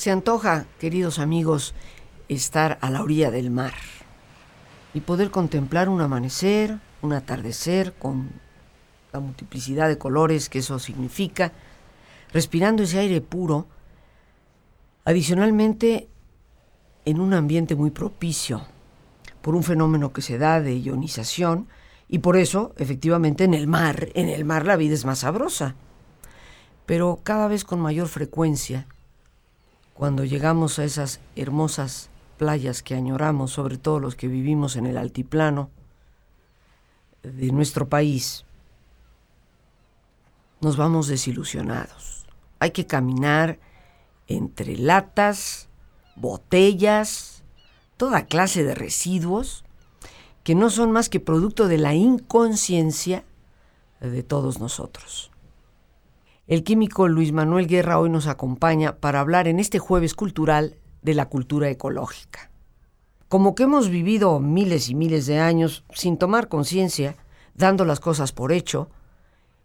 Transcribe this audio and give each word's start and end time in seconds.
Se 0.00 0.10
antoja, 0.10 0.64
queridos 0.78 1.18
amigos, 1.18 1.74
estar 2.30 2.78
a 2.80 2.88
la 2.88 3.02
orilla 3.02 3.30
del 3.30 3.50
mar 3.50 3.74
y 4.94 5.00
poder 5.00 5.30
contemplar 5.30 5.90
un 5.90 6.00
amanecer, 6.00 6.78
un 7.02 7.12
atardecer 7.12 7.92
con 7.92 8.30
la 9.12 9.20
multiplicidad 9.20 9.88
de 9.88 9.98
colores 9.98 10.48
que 10.48 10.60
eso 10.60 10.78
significa, 10.78 11.52
respirando 12.32 12.82
ese 12.82 12.98
aire 12.98 13.20
puro, 13.20 13.66
adicionalmente 15.04 16.08
en 17.04 17.20
un 17.20 17.34
ambiente 17.34 17.76
muy 17.76 17.90
propicio 17.90 18.62
por 19.42 19.54
un 19.54 19.62
fenómeno 19.62 20.14
que 20.14 20.22
se 20.22 20.38
da 20.38 20.62
de 20.62 20.78
ionización 20.78 21.68
y 22.08 22.20
por 22.20 22.38
eso, 22.38 22.72
efectivamente, 22.78 23.44
en 23.44 23.52
el 23.52 23.66
mar, 23.66 24.08
en 24.14 24.30
el 24.30 24.46
mar 24.46 24.64
la 24.64 24.76
vida 24.76 24.94
es 24.94 25.04
más 25.04 25.18
sabrosa, 25.18 25.74
pero 26.86 27.20
cada 27.22 27.48
vez 27.48 27.64
con 27.64 27.80
mayor 27.80 28.08
frecuencia 28.08 28.86
cuando 30.00 30.24
llegamos 30.24 30.78
a 30.78 30.84
esas 30.84 31.20
hermosas 31.36 32.08
playas 32.38 32.82
que 32.82 32.94
añoramos, 32.94 33.50
sobre 33.50 33.76
todo 33.76 34.00
los 34.00 34.16
que 34.16 34.28
vivimos 34.28 34.76
en 34.76 34.86
el 34.86 34.96
altiplano 34.96 35.68
de 37.22 37.52
nuestro 37.52 37.86
país, 37.90 38.46
nos 40.62 40.78
vamos 40.78 41.06
desilusionados. 41.06 42.24
Hay 42.60 42.70
que 42.70 42.86
caminar 42.86 43.58
entre 44.26 44.78
latas, 44.78 45.68
botellas, 46.16 47.42
toda 47.98 48.24
clase 48.24 48.64
de 48.64 48.74
residuos 48.74 49.64
que 50.44 50.54
no 50.54 50.70
son 50.70 50.92
más 50.92 51.10
que 51.10 51.20
producto 51.20 51.68
de 51.68 51.76
la 51.76 51.92
inconsciencia 51.92 53.22
de 54.00 54.22
todos 54.22 54.60
nosotros. 54.60 55.29
El 56.50 56.64
químico 56.64 57.06
Luis 57.06 57.30
Manuel 57.30 57.68
Guerra 57.68 58.00
hoy 58.00 58.10
nos 58.10 58.26
acompaña 58.26 58.96
para 58.96 59.20
hablar 59.20 59.46
en 59.46 59.60
este 59.60 59.78
jueves 59.78 60.14
cultural 60.14 60.78
de 61.00 61.14
la 61.14 61.26
cultura 61.26 61.70
ecológica. 61.70 62.50
Como 63.28 63.54
que 63.54 63.62
hemos 63.62 63.88
vivido 63.88 64.40
miles 64.40 64.88
y 64.88 64.96
miles 64.96 65.26
de 65.26 65.38
años 65.38 65.84
sin 65.94 66.16
tomar 66.16 66.48
conciencia, 66.48 67.14
dando 67.54 67.84
las 67.84 68.00
cosas 68.00 68.32
por 68.32 68.50
hecho, 68.50 68.88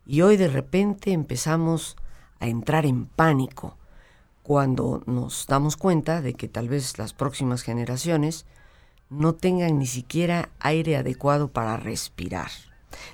y 0.06 0.22
hoy 0.22 0.38
de 0.38 0.48
repente 0.48 1.12
empezamos 1.12 1.96
a 2.40 2.46
entrar 2.46 2.86
en 2.86 3.08
pánico 3.08 3.80
cuando 4.44 5.02
nos 5.08 5.48
damos 5.48 5.78
cuenta 5.78 6.22
de 6.22 6.36
que 6.36 6.48
tal 6.48 6.70
vez 6.70 7.00
las 7.00 7.14
próximas 7.14 7.64
generaciones 7.64 8.46
no 9.10 9.34
tengan 9.34 9.80
ni 9.80 9.88
siquiera 9.88 10.50
aire 10.60 10.98
adecuado 10.98 11.48
para 11.48 11.78
respirar. 11.78 12.52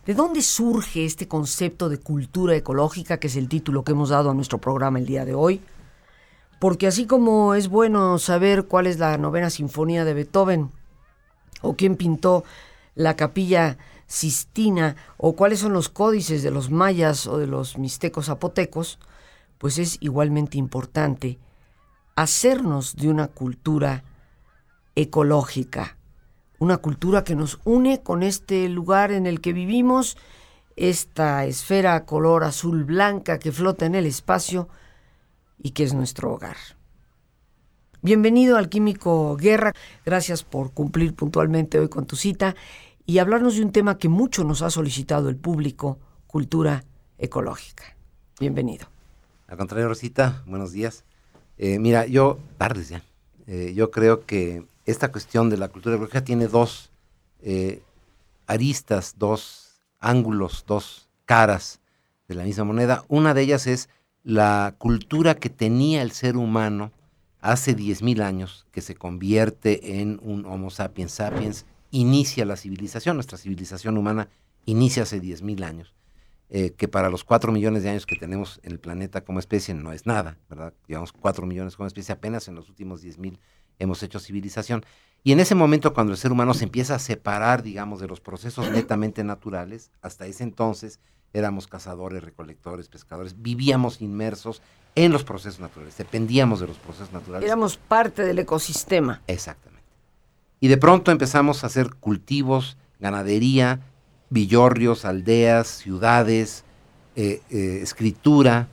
¿De 0.06 0.14
dónde 0.14 0.42
surge 0.42 1.06
este 1.06 1.28
concepto 1.28 1.90
de 1.90 2.00
cultura 2.00 2.56
ecológica, 2.56 3.18
que 3.18 3.28
es 3.28 3.36
el 3.36 3.47
título 3.47 3.84
que 3.84 3.92
hemos 3.92 4.09
dado 4.09 4.30
a 4.30 4.34
nuestro 4.34 4.59
programa 4.59 5.00
el 5.00 5.06
día 5.06 5.25
de 5.25 5.34
hoy? 5.34 5.62
Porque 6.59 6.88
así 6.88 7.06
como 7.06 7.56
es 7.56 7.69
bueno 7.69 8.19
saber 8.19 8.66
cuál 8.66 8.88
es 8.88 9.00
la 9.00 9.18
novena 9.18 9.50
sinfonía 9.50 10.06
de 10.06 10.14
Beethoven, 10.14 10.72
o 11.62 11.75
quién 11.75 11.96
pintó 11.96 12.44
la 12.96 13.16
capilla 13.16 13.78
Sistina, 14.08 14.97
o 15.18 15.38
cuáles 15.38 15.59
son 15.59 15.72
los 15.72 15.88
códices 15.88 16.44
de 16.44 16.52
los 16.52 16.69
mayas 16.69 17.28
o 17.28 17.38
de 17.38 17.48
los 17.48 17.78
mixtecos 17.78 18.25
zapotecos, 18.25 19.00
pues 19.58 19.78
es 19.78 19.98
igualmente 20.02 20.58
importante 20.58 21.40
hacernos 22.16 22.98
de 22.98 23.08
una 23.08 23.28
cultura 23.30 24.03
ecológica, 24.96 25.98
una 26.61 26.77
cultura 26.77 27.23
que 27.23 27.35
nos 27.35 27.59
une 27.63 28.03
con 28.03 28.22
este 28.22 28.69
lugar 28.69 29.11
en 29.11 29.25
el 29.25 29.41
que 29.41 29.51
vivimos, 29.51 30.16
esta 30.75 31.44
esfera 31.45 32.05
color 32.05 32.44
azul 32.44 32.83
blanca 32.83 33.39
que 33.39 33.51
flota 33.51 33.88
en 33.88 33.95
el 33.95 34.05
espacio 34.05 34.69
y 35.57 35.71
que 35.71 35.83
es 35.83 35.95
nuestro 35.95 36.31
hogar. 36.31 36.57
Bienvenido 38.03 38.57
al 38.57 38.69
Químico 38.69 39.35
Guerra, 39.38 39.73
gracias 40.05 40.44
por 40.44 40.71
cumplir 40.71 41.16
puntualmente 41.16 41.79
hoy 41.79 41.89
con 41.89 42.05
tu 42.05 42.16
cita 42.16 42.55
y 43.07 43.17
hablarnos 43.17 43.55
de 43.55 43.63
un 43.63 43.71
tema 43.71 43.97
que 43.97 44.07
mucho 44.07 44.44
nos 44.44 44.61
ha 44.61 44.69
solicitado 44.69 45.29
el 45.29 45.38
público, 45.38 45.97
cultura 46.27 46.83
ecológica. 47.17 47.85
Bienvenido. 48.39 48.85
Al 49.47 49.57
contrario, 49.57 49.88
Rosita, 49.88 50.44
buenos 50.45 50.73
días. 50.73 51.05
Eh, 51.57 51.79
mira, 51.79 52.05
yo, 52.05 52.38
tardes 52.59 52.89
ya, 52.89 53.01
eh, 53.47 53.73
yo 53.75 53.89
creo 53.89 54.27
que 54.27 54.69
esta 54.86 55.12
cuestión 55.12 55.50
de 55.50 55.58
la 55.58 55.69
cultura 55.69 55.96
ecológica 55.96 56.24
tiene 56.24 56.47
dos 56.47 56.92
eh, 57.42 57.84
aristas, 58.47 59.16
dos 59.18 59.81
ángulos, 60.00 60.66
dos 60.68 61.09
caras 61.25 61.80
de 62.28 62.36
la 62.36 62.44
misma 62.44 62.64
moneda. 62.64 63.03
Una 63.08 63.34
de 63.34 63.42
ellas 63.42 63.68
es 63.68 63.90
la 64.24 64.75
cultura 64.78 65.36
que 65.36 65.50
tenía 65.50 66.02
el 66.02 66.12
ser 66.12 66.38
humano 66.38 66.92
hace 67.40 67.75
10.000 67.75 68.22
años, 68.22 68.68
que 68.72 68.81
se 68.81 68.96
convierte 68.96 70.00
en 70.00 70.19
un 70.22 70.46
Homo 70.46 70.69
sapiens 70.69 71.13
sapiens, 71.13 71.66
inicia 71.90 72.46
la 72.46 72.56
civilización, 72.56 73.16
nuestra 73.16 73.38
civilización 73.38 73.98
humana 73.98 74.30
inicia 74.66 75.03
hace 75.03 75.19
10.000 75.19 75.63
años, 75.63 75.96
eh, 76.50 76.72
que 76.78 76.88
para 76.88 77.09
los 77.09 77.24
4 77.24 77.52
millones 77.52 77.81
de 77.81 77.90
años 77.90 78.06
que 78.06 78.16
tenemos 78.16 78.59
en 78.63 78.74
el 78.74 78.80
planeta 78.80 79.22
como 79.22 79.40
especie 79.40 79.74
no 79.74 79.92
es 79.92 80.06
nada, 80.06 80.38
¿verdad? 80.50 80.74
Llevamos 80.88 81.12
4 81.13 81.48
millones 81.48 81.75
como 81.75 81.88
especie 81.88 82.13
apenas 82.13 82.48
en 82.48 82.56
los 82.56 82.69
últimos 82.69 83.03
10.000 83.03 83.40
hemos 83.81 84.03
hecho 84.03 84.19
civilización. 84.19 84.86
Y 85.24 85.31
en 85.31 85.40
ese 85.40 85.56
momento, 85.56 85.94
cuando 85.94 86.14
el 86.14 86.18
ser 86.18 86.31
humano 86.31 86.53
se 86.53 86.64
empieza 86.64 86.96
a 86.96 87.00
separar, 87.00 87.62
digamos, 87.64 88.00
de 88.00 88.08
los 88.08 88.22
procesos 88.22 88.69
netamente 88.72 89.24
naturales, 89.24 89.92
hasta 90.02 90.25
ese 90.25 90.44
entonces 90.44 91.00
éramos 91.34 91.68
cazadores, 91.68 92.24
recolectores, 92.24 92.90
pescadores, 92.90 93.42
vivíamos 93.42 94.02
inmersos 94.02 94.62
en 94.96 95.12
los 95.12 95.24
procesos 95.24 95.59
naturales, 95.59 95.97
dependíamos 95.97 96.59
de 96.59 96.68
los 96.68 96.78
procesos 96.78 97.14
naturales. 97.14 97.47
Éramos 97.47 97.78
parte 97.78 98.24
del 98.24 98.40
ecosistema. 98.40 99.22
Exactamente. 99.28 99.86
Y 100.59 100.68
de 100.68 100.78
pronto 100.78 101.12
empezamos 101.12 101.63
a 101.63 101.68
hacer 101.68 101.96
cultivos, 101.96 102.78
ganadería, 103.00 103.80
villorrios, 104.30 105.06
aldeas, 105.06 105.68
ciudades, 105.68 106.66
eh, 107.16 107.42
eh, 107.50 107.80
escritura, 107.81 108.68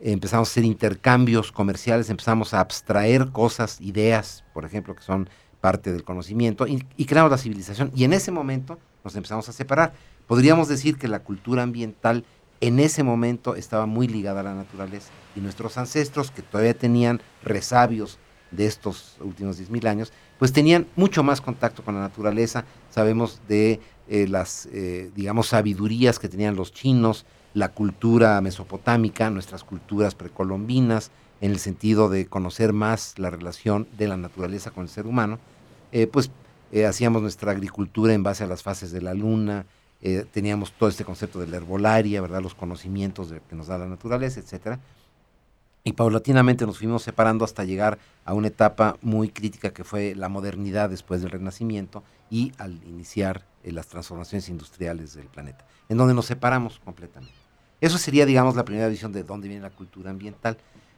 empezamos 0.00 0.48
a 0.48 0.50
hacer 0.50 0.64
intercambios 0.64 1.52
comerciales, 1.52 2.10
empezamos 2.10 2.54
a 2.54 2.60
abstraer 2.60 3.30
cosas, 3.30 3.80
ideas, 3.80 4.44
por 4.54 4.64
ejemplo, 4.64 4.94
que 4.94 5.02
son 5.02 5.28
parte 5.60 5.92
del 5.92 6.04
conocimiento, 6.04 6.66
y, 6.66 7.04
creamos 7.04 7.30
la 7.30 7.38
civilización. 7.38 7.90
Y 7.94 8.04
en 8.04 8.12
ese 8.12 8.32
momento 8.32 8.78
nos 9.04 9.14
empezamos 9.14 9.48
a 9.48 9.52
separar. 9.52 9.92
Podríamos 10.26 10.68
decir 10.68 10.96
que 10.96 11.08
la 11.08 11.20
cultura 11.20 11.62
ambiental 11.62 12.24
en 12.60 12.78
ese 12.78 13.02
momento 13.02 13.54
estaba 13.56 13.86
muy 13.86 14.06
ligada 14.06 14.40
a 14.40 14.44
la 14.44 14.54
naturaleza. 14.54 15.10
Y 15.36 15.40
nuestros 15.40 15.76
ancestros, 15.76 16.30
que 16.30 16.42
todavía 16.42 16.74
tenían 16.74 17.20
resabios 17.42 18.18
de 18.50 18.66
estos 18.66 19.16
últimos 19.20 19.60
10.000 19.60 19.88
años, 19.88 20.12
pues 20.38 20.52
tenían 20.52 20.86
mucho 20.96 21.22
más 21.22 21.40
contacto 21.40 21.84
con 21.84 21.94
la 21.94 22.00
naturaleza. 22.00 22.64
Sabemos 22.90 23.40
de 23.48 23.80
eh, 24.08 24.26
las, 24.28 24.66
eh, 24.72 25.10
digamos, 25.14 25.48
sabidurías 25.48 26.18
que 26.18 26.28
tenían 26.28 26.56
los 26.56 26.72
chinos, 26.72 27.26
la 27.54 27.68
cultura 27.68 28.40
mesopotámica, 28.40 29.30
nuestras 29.30 29.64
culturas 29.64 30.14
precolombinas, 30.14 31.10
en 31.40 31.52
el 31.52 31.58
sentido 31.58 32.08
de 32.08 32.26
conocer 32.26 32.72
más 32.72 33.18
la 33.18 33.30
relación 33.30 33.88
de 33.96 34.08
la 34.08 34.16
naturaleza 34.16 34.70
con 34.70 34.84
el 34.84 34.88
ser 34.88 35.06
humano, 35.06 35.38
eh, 35.92 36.06
pues 36.06 36.30
eh, 36.72 36.86
hacíamos 36.86 37.22
nuestra 37.22 37.52
agricultura 37.52 38.12
en 38.12 38.22
base 38.22 38.44
a 38.44 38.46
las 38.46 38.62
fases 38.62 38.92
de 38.92 39.00
la 39.00 39.14
luna, 39.14 39.66
eh, 40.02 40.24
teníamos 40.30 40.72
todo 40.72 40.88
este 40.88 41.04
concepto 41.04 41.40
de 41.40 41.46
la 41.46 41.56
herbolaria, 41.56 42.20
¿verdad? 42.20 42.42
los 42.42 42.54
conocimientos 42.54 43.32
que 43.48 43.56
nos 43.56 43.66
da 43.66 43.78
la 43.78 43.86
naturaleza, 43.86 44.40
etcétera. 44.40 44.78
Y 45.82 45.94
paulatinamente 45.94 46.66
nos 46.66 46.78
fuimos 46.78 47.02
separando 47.02 47.44
hasta 47.44 47.64
llegar 47.64 47.98
a 48.26 48.34
una 48.34 48.48
etapa 48.48 48.96
muy 49.00 49.30
crítica 49.30 49.72
que 49.72 49.82
fue 49.82 50.14
la 50.14 50.28
modernidad 50.28 50.90
después 50.90 51.22
del 51.22 51.30
Renacimiento 51.30 52.04
y 52.28 52.52
al 52.58 52.84
iniciar 52.84 53.46
las 53.64 53.88
transformaciones 53.88 54.50
industriales 54.50 55.14
del 55.14 55.26
planeta, 55.26 55.66
en 55.88 55.96
donde 55.96 56.14
nos 56.14 56.26
separamos 56.26 56.80
completamente. 56.84 57.39
Eso 57.80 57.98
sería, 57.98 58.26
digamos, 58.26 58.56
la 58.56 58.64
primera 58.64 58.88
visión 58.88 59.12
de 59.12 59.22
dónde 59.22 59.48
viene 59.48 59.62
la 59.62 59.70
cultura 59.70 60.10
ambiental. 60.10 60.56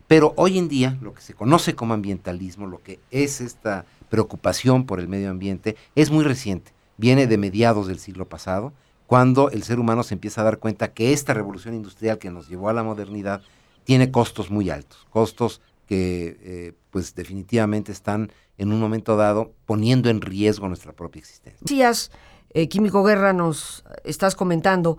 Pero 0.09 0.35
hoy 0.37 0.59
en 0.59 0.69
día, 0.69 0.99
lo 1.01 1.15
que 1.15 1.23
se 1.23 1.35
conoce 1.35 1.75
como 1.75 1.95
ambientalismo, 1.95 2.67
lo 2.67 2.83
que 2.83 3.01
es 3.11 3.41
esta 3.41 3.87
preocupación 4.11 4.85
por 4.85 5.01
el 5.01 5.09
medio 5.09 5.31
ambiente, 5.31 5.77
es 5.95 6.11
muy 6.11 6.25
reciente. 6.25 6.73
Viene 6.99 7.27
de 7.27 7.39
mediados 7.39 7.87
del 7.87 7.99
siglo 7.99 8.29
pasado, 8.29 8.73
cuando 9.07 9.51
el 9.51 9.63
ser 9.63 9.79
humano 9.79 10.03
se 10.03 10.15
empieza 10.15 10.41
a 10.41 10.45
dar 10.45 10.59
cuenta 10.59 10.93
que 10.93 11.13
esta 11.13 11.35
revolución 11.35 11.75
industrial 11.75 12.19
que 12.19 12.31
nos 12.31 12.49
llevó 12.49 12.69
a 12.69 12.73
la 12.73 12.83
modernidad 12.83 13.43
tiene 13.85 14.11
costos 14.11 14.51
muy 14.51 14.71
altos, 14.71 15.07
costos 15.11 15.61
que 15.87 16.39
eh, 16.41 16.73
pues 16.91 17.15
definitivamente 17.15 17.93
están 17.93 18.33
en 18.59 18.73
un 18.73 18.81
momento 18.81 19.17
dado 19.17 19.53
poniendo 19.67 20.09
en 20.09 20.21
riesgo 20.21 20.69
nuestra 20.69 20.93
propia 20.93 21.21
existencia. 21.21 21.61
Decías, 21.61 22.11
eh, 22.55 22.69
Químico 22.69 23.03
Guerra, 23.03 23.33
nos 23.33 23.85
estás 24.05 24.37
comentando 24.37 24.99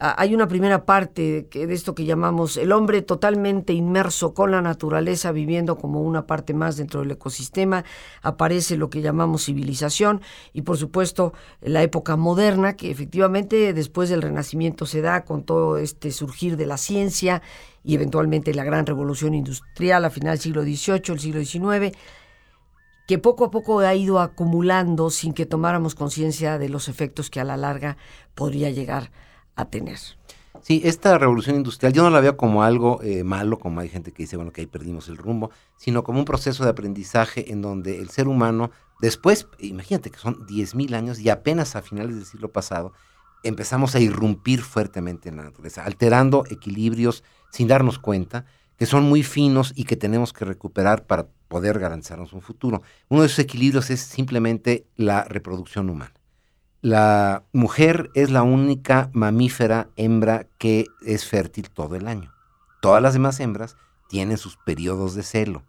hay 0.00 0.34
una 0.34 0.48
primera 0.48 0.86
parte 0.86 1.46
de 1.52 1.74
esto 1.74 1.94
que 1.94 2.06
llamamos 2.06 2.56
el 2.56 2.72
hombre 2.72 3.02
totalmente 3.02 3.74
inmerso 3.74 4.32
con 4.32 4.50
la 4.50 4.62
naturaleza, 4.62 5.30
viviendo 5.30 5.76
como 5.76 6.00
una 6.00 6.26
parte 6.26 6.54
más 6.54 6.78
dentro 6.78 7.00
del 7.00 7.10
ecosistema, 7.10 7.84
aparece 8.22 8.78
lo 8.78 8.88
que 8.88 9.02
llamamos 9.02 9.44
civilización 9.44 10.22
y 10.54 10.62
por 10.62 10.78
supuesto 10.78 11.34
la 11.60 11.82
época 11.82 12.16
moderna, 12.16 12.76
que 12.76 12.90
efectivamente 12.90 13.74
después 13.74 14.08
del 14.08 14.22
Renacimiento 14.22 14.86
se 14.86 15.02
da 15.02 15.26
con 15.26 15.42
todo 15.42 15.76
este 15.76 16.12
surgir 16.12 16.56
de 16.56 16.64
la 16.64 16.78
ciencia 16.78 17.42
y 17.84 17.94
eventualmente 17.94 18.54
la 18.54 18.64
gran 18.64 18.86
revolución 18.86 19.34
industrial 19.34 20.06
a 20.06 20.10
final 20.10 20.32
del 20.32 20.40
siglo 20.40 20.62
XVIII, 20.62 21.12
el 21.12 21.20
siglo 21.20 21.44
XIX 21.44 21.96
que 23.06 23.18
poco 23.18 23.44
a 23.44 23.50
poco 23.50 23.80
ha 23.80 23.94
ido 23.94 24.20
acumulando 24.20 25.10
sin 25.10 25.34
que 25.34 25.44
tomáramos 25.44 25.94
conciencia 25.94 26.58
de 26.58 26.68
los 26.68 26.88
efectos 26.88 27.28
que 27.28 27.40
a 27.40 27.44
la 27.44 27.56
larga 27.56 27.96
podría 28.34 28.70
llegar 28.70 29.10
a 29.60 29.70
tener. 29.70 29.98
Sí, 30.62 30.82
esta 30.84 31.16
revolución 31.16 31.56
industrial 31.56 31.92
yo 31.92 32.02
no 32.02 32.10
la 32.10 32.20
veo 32.20 32.36
como 32.36 32.62
algo 32.62 33.00
eh, 33.02 33.24
malo, 33.24 33.58
como 33.58 33.80
hay 33.80 33.88
gente 33.88 34.12
que 34.12 34.24
dice, 34.24 34.36
bueno, 34.36 34.52
que 34.52 34.60
ahí 34.60 34.66
perdimos 34.66 35.08
el 35.08 35.16
rumbo, 35.16 35.50
sino 35.76 36.04
como 36.04 36.18
un 36.18 36.24
proceso 36.26 36.64
de 36.64 36.70
aprendizaje 36.70 37.50
en 37.50 37.62
donde 37.62 37.98
el 37.98 38.10
ser 38.10 38.28
humano, 38.28 38.70
después, 39.00 39.46
imagínate 39.58 40.10
que 40.10 40.18
son 40.18 40.46
10.000 40.46 40.94
años 40.94 41.18
y 41.18 41.30
apenas 41.30 41.76
a 41.76 41.82
finales 41.82 42.16
del 42.16 42.26
siglo 42.26 42.52
pasado, 42.52 42.92
empezamos 43.42 43.94
a 43.94 44.00
irrumpir 44.00 44.60
fuertemente 44.60 45.30
en 45.30 45.36
la 45.36 45.44
naturaleza, 45.44 45.84
alterando 45.84 46.44
equilibrios 46.50 47.24
sin 47.50 47.66
darnos 47.66 47.98
cuenta, 47.98 48.44
que 48.76 48.84
son 48.84 49.04
muy 49.04 49.22
finos 49.22 49.72
y 49.74 49.84
que 49.84 49.96
tenemos 49.96 50.34
que 50.34 50.44
recuperar 50.44 51.06
para 51.06 51.26
poder 51.48 51.78
garantizarnos 51.78 52.34
un 52.34 52.42
futuro. 52.42 52.82
Uno 53.08 53.22
de 53.22 53.28
esos 53.28 53.38
equilibrios 53.38 53.88
es 53.90 54.00
simplemente 54.00 54.86
la 54.96 55.24
reproducción 55.24 55.88
humana 55.88 56.19
la 56.82 57.44
mujer 57.52 58.10
es 58.14 58.30
la 58.30 58.42
única 58.42 59.10
mamífera 59.12 59.88
hembra 59.96 60.46
que 60.58 60.86
es 61.02 61.26
fértil 61.26 61.70
todo 61.70 61.96
el 61.96 62.08
año. 62.08 62.32
Todas 62.80 63.02
las 63.02 63.12
demás 63.12 63.38
hembras 63.40 63.76
tienen 64.08 64.38
sus 64.38 64.56
periodos 64.56 65.14
de 65.14 65.22
celo. 65.22 65.64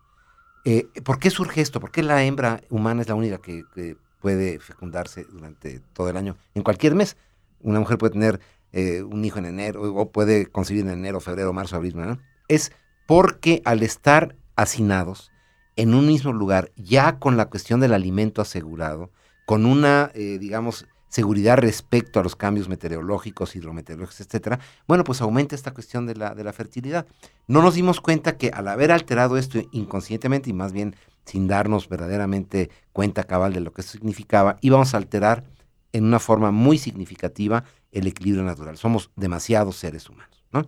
Eh, 0.64 0.88
¿Por 1.04 1.20
qué 1.20 1.30
surge 1.30 1.62
esto? 1.62 1.80
¿Por 1.80 1.92
qué 1.92 2.04
la 2.04 2.24
hembra 2.24 2.62
humana 2.70 3.02
es 3.02 3.10
la 3.10 3.16
única 3.16 3.40
que, 3.40 3.98
puede 4.22 4.60
fecundarse 4.60 5.26
durante 5.26 5.80
todo 5.94 6.10
el 6.10 6.16
año? 6.16 6.38
En 6.54 6.64
cualquier 6.64 6.96
mes. 6.96 7.18
Una 7.60 7.80
mujer 7.80 7.98
puede 7.98 8.14
tener 8.14 8.40
eh, 8.72 9.04
un 9.04 9.26
hijo 9.26 9.40
en 9.40 9.46
enero 9.46 9.82
o 9.82 10.12
puede 10.12 10.46
concebir 10.46 10.84
en 10.84 10.92
enero, 10.92 11.20
febrero, 11.20 11.54
marzo, 11.54 11.76
abril. 11.76 11.98
¿no? 11.98 12.20
Es 12.48 12.72
porque 13.06 13.62
al 13.66 13.84
estar 13.84 14.36
hacinados 14.56 15.32
en 15.76 15.94
un 15.94 16.08
mismo 16.08 16.34
lugar, 16.34 16.72
ya 16.76 17.20
con 17.20 17.38
la 17.38 17.50
cuestión 17.50 17.80
del 17.80 17.94
alimento 17.94 18.42
asegurado, 18.42 19.12
con 19.46 19.66
una, 19.66 20.12
eh, 20.14 20.38
digamos, 20.40 20.88
seguridad 21.12 21.58
respecto 21.58 22.20
a 22.20 22.24
los 22.24 22.38
cambios 22.38 22.70
meteorológicos, 22.70 23.58
hidrometeorológicos, 23.58 24.22
etcétera, 24.22 24.60
bueno, 24.88 25.04
pues 25.04 25.22
aumenta 25.22 25.56
esta 25.56 25.74
cuestión 25.74 26.06
de 26.06 26.16
la, 26.16 26.34
de 26.34 26.44
la 26.46 26.54
fertilidad. 26.54 27.06
No 27.48 27.62
nos 27.62 27.76
dimos 27.76 28.00
cuenta 28.00 28.38
que 28.38 28.50
al 28.50 28.70
haber 28.70 28.94
alterado 28.94 29.38
esto 29.38 29.60
inconscientemente 29.74 30.50
y 30.50 30.54
más 30.54 30.72
bien 30.72 30.96
sin 31.26 31.48
darnos 31.48 31.90
verdaderamente 31.90 32.70
cuenta 32.94 33.26
cabal 33.26 33.54
de 33.54 33.60
lo 33.60 33.74
que 33.74 33.84
significaba, 33.84 34.58
íbamos 34.62 34.94
a 34.94 34.98
alterar 34.98 35.44
en 35.92 36.06
una 36.06 36.20
forma 36.20 36.52
muy 36.52 36.78
significativa 36.78 37.66
el 37.92 38.08
equilibrio 38.08 38.44
natural. 38.44 38.78
Somos 38.78 39.12
demasiados 39.18 39.76
seres 39.76 40.10
humanos, 40.10 40.46
¿no? 40.54 40.66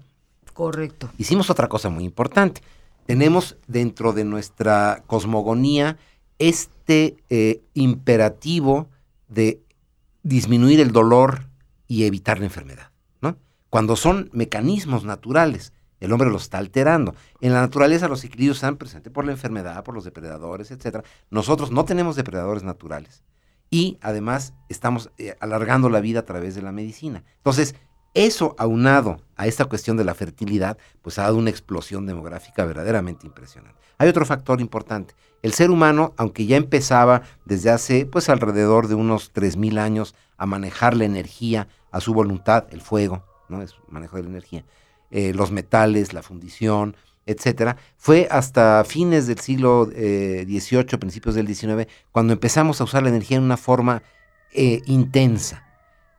Correcto. 0.51 1.09
Hicimos 1.17 1.49
otra 1.49 1.69
cosa 1.69 1.89
muy 1.89 2.03
importante. 2.03 2.61
Tenemos 3.05 3.55
dentro 3.67 4.11
de 4.11 4.25
nuestra 4.25 5.03
cosmogonía 5.07 5.97
este 6.37 7.15
eh, 7.29 7.61
imperativo 7.73 8.89
de 9.29 9.61
disminuir 10.23 10.79
el 10.79 10.91
dolor 10.91 11.49
y 11.87 12.05
evitar 12.05 12.39
la 12.39 12.45
enfermedad, 12.45 12.91
¿no? 13.21 13.37
Cuando 13.69 13.95
son 13.95 14.29
mecanismos 14.33 15.03
naturales, 15.03 15.73
el 15.99 16.11
hombre 16.11 16.29
los 16.29 16.43
está 16.43 16.57
alterando. 16.57 17.15
En 17.39 17.53
la 17.53 17.61
naturaleza 17.61 18.07
los 18.07 18.23
equilibrios 18.23 18.57
están 18.57 18.77
presentes 18.77 19.11
por 19.11 19.25
la 19.25 19.31
enfermedad, 19.31 19.83
por 19.83 19.95
los 19.95 20.03
depredadores, 20.03 20.71
etc. 20.71 21.05
Nosotros 21.29 21.71
no 21.71 21.85
tenemos 21.85 22.15
depredadores 22.15 22.63
naturales 22.63 23.23
y 23.69 23.97
además 24.01 24.53
estamos 24.69 25.11
eh, 25.17 25.35
alargando 25.39 25.89
la 25.89 26.01
vida 26.01 26.19
a 26.19 26.25
través 26.25 26.55
de 26.55 26.61
la 26.61 26.71
medicina. 26.71 27.23
Entonces, 27.37 27.75
eso 28.13 28.55
aunado 28.57 29.21
a 29.35 29.47
esta 29.47 29.65
cuestión 29.65 29.97
de 29.97 30.03
la 30.03 30.13
fertilidad, 30.13 30.77
pues 31.01 31.17
ha 31.17 31.23
dado 31.23 31.37
una 31.37 31.49
explosión 31.49 32.05
demográfica 32.05 32.65
verdaderamente 32.65 33.25
impresionante. 33.25 33.79
Hay 33.97 34.09
otro 34.09 34.25
factor 34.25 34.61
importante. 34.61 35.15
El 35.41 35.53
ser 35.53 35.71
humano, 35.71 36.13
aunque 36.17 36.45
ya 36.45 36.57
empezaba 36.57 37.23
desde 37.45 37.69
hace 37.69 38.05
pues 38.05 38.29
alrededor 38.29 38.87
de 38.87 38.95
unos 38.95 39.33
3.000 39.33 39.79
años 39.79 40.15
a 40.37 40.45
manejar 40.45 40.95
la 40.95 41.05
energía 41.05 41.67
a 41.91 41.99
su 42.01 42.13
voluntad, 42.13 42.65
el 42.71 42.81
fuego, 42.81 43.23
¿no? 43.49 43.61
Es 43.61 43.75
manejo 43.87 44.17
de 44.17 44.23
la 44.23 44.29
energía, 44.29 44.65
eh, 45.11 45.33
los 45.33 45.51
metales, 45.51 46.13
la 46.13 46.23
fundición, 46.23 46.95
etcétera, 47.25 47.77
fue 47.97 48.27
hasta 48.29 48.83
fines 48.83 49.27
del 49.27 49.39
siglo 49.39 49.85
XVIII, 49.85 50.79
eh, 50.79 50.97
principios 50.99 51.35
del 51.35 51.47
XIX, 51.47 51.87
cuando 52.11 52.33
empezamos 52.33 52.81
a 52.81 52.83
usar 52.83 53.03
la 53.03 53.09
energía 53.09 53.37
en 53.37 53.43
una 53.43 53.57
forma 53.57 54.03
eh, 54.51 54.81
intensa 54.85 55.62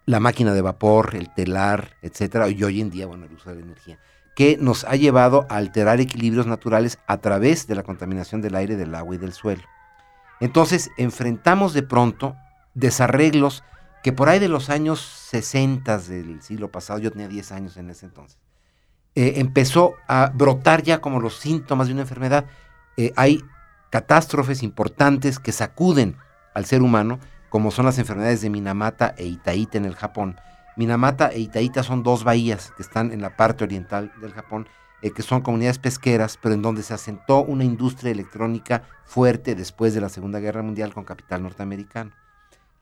la 0.07 0.21
máquina 0.21 0.53
de 0.53 0.63
vapor, 0.63 1.15
el 1.15 1.33
telar, 1.33 1.97
etcétera, 2.03 2.49
y 2.49 2.63
hoy 2.63 2.81
en 2.81 2.91
día, 2.91 3.07
bueno, 3.07 3.27
el 3.27 3.33
uso 3.33 3.51
de 3.51 3.57
la 3.57 3.63
energía, 3.63 3.99
que 4.37 4.57
nos 4.61 4.85
ha 4.85 4.97
llevado 4.97 5.47
a 5.49 5.57
alterar 5.57 6.01
equilibrios 6.01 6.47
naturales 6.47 6.99
a 7.07 7.19
través 7.19 7.67
de 7.67 7.75
la 7.75 7.83
contaminación 7.83 8.43
del 8.43 8.57
aire, 8.57 8.77
del 8.77 8.95
agua 8.95 9.15
y 9.15 9.19
del 9.19 9.33
suelo. 9.33 9.63
Entonces, 10.41 10.91
enfrentamos 10.99 11.73
de 11.73 11.83
pronto 11.83 12.37
desarreglos 12.75 13.63
que 14.03 14.13
por 14.13 14.29
ahí 14.29 14.39
de 14.39 14.49
los 14.49 14.69
años 14.69 15.01
60 15.01 15.99
del 15.99 16.43
siglo 16.43 16.71
pasado, 16.71 16.99
yo 16.99 17.11
tenía 17.11 17.29
10 17.29 17.53
años 17.53 17.77
en 17.77 17.89
ese 17.89 18.05
entonces, 18.05 18.39
eh, 19.15 19.35
empezó 19.37 19.95
a 20.09 20.31
brotar 20.35 20.83
ya 20.83 21.01
como 21.01 21.21
los 21.21 21.39
síntomas 21.39 21.87
de 21.87 21.95
una 21.95 22.03
enfermedad. 22.03 22.47
Eh, 22.97 23.13
hay 23.17 23.43
catástrofes 23.91 24.63
importantes 24.63 25.39
que 25.39 25.53
sacuden 25.53 26.17
al 26.53 26.67
ser 26.67 26.83
humano 26.83 27.21
como 27.55 27.71
son 27.71 27.85
las 27.85 28.01
enfermedades 28.01 28.41
de 28.41 28.51
Minamata 28.51 29.15
e 29.17 29.27
Itaíta 29.27 29.79
en 29.79 29.85
el 29.85 29.95
Japón. 29.95 30.41
Minamata 30.75 31.29
e 31.29 31.39
Itaíta 31.39 31.85
son 31.85 32.03
dos 32.03 32.25
bahías 32.25 32.73
que 32.77 32.83
están 32.83 33.13
en 33.13 33.23
la 33.23 33.37
parte 33.37 33.63
oriental 33.63 34.11
del 34.21 34.33
Japón, 34.33 34.67
eh, 35.03 35.13
que 35.13 35.23
son 35.23 35.41
comunidades 35.41 35.79
pesqueras, 35.79 36.37
pero 36.37 36.57
en 36.57 36.63
donde 36.63 36.83
se 36.83 36.95
asentó 36.95 37.45
una 37.45 37.63
industria 37.63 38.11
electrónica 38.11 38.83
fuerte 39.05 39.55
después 39.55 39.95
de 39.95 40.01
la 40.01 40.09
Segunda 40.09 40.41
Guerra 40.41 40.63
Mundial 40.63 40.93
con 40.93 41.05
capital 41.05 41.45
norteamericano. 41.45 42.11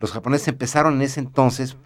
Los 0.00 0.12
japoneses 0.12 0.48
empezaron 0.48 0.94
en 0.94 1.02
ese 1.02 1.20
entonces, 1.20 1.76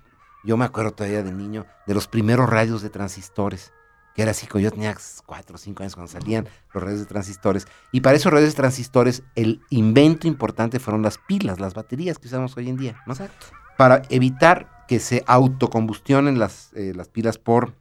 yo 0.44 0.56
me 0.56 0.64
acuerdo 0.64 0.92
todavía 0.92 1.24
de 1.24 1.32
niño, 1.32 1.66
de 1.88 1.94
los 1.94 2.06
primeros 2.06 2.48
radios 2.48 2.82
de 2.82 2.90
transistores 2.90 3.72
que 4.16 4.22
era 4.22 4.30
así, 4.30 4.48
yo 4.50 4.70
tenía 4.70 4.96
cuatro 5.26 5.56
o 5.56 5.58
cinco 5.58 5.82
años 5.82 5.94
cuando 5.94 6.10
salían 6.10 6.48
los 6.72 6.82
redes 6.82 7.00
de 7.00 7.04
transistores. 7.04 7.68
Y 7.92 8.00
para 8.00 8.16
esos 8.16 8.32
redes 8.32 8.48
de 8.48 8.56
transistores, 8.56 9.22
el 9.34 9.60
invento 9.68 10.26
importante 10.26 10.80
fueron 10.80 11.02
las 11.02 11.18
pilas, 11.18 11.60
las 11.60 11.74
baterías 11.74 12.18
que 12.18 12.26
usamos 12.26 12.56
hoy 12.56 12.70
en 12.70 12.78
día, 12.78 13.02
¿no? 13.06 13.12
Exacto. 13.12 13.48
Para 13.76 14.00
evitar 14.08 14.86
que 14.88 15.00
se 15.00 15.22
autocombustionen 15.26 16.38
las, 16.38 16.72
eh, 16.72 16.94
las 16.96 17.08
pilas 17.08 17.36
por 17.36 17.74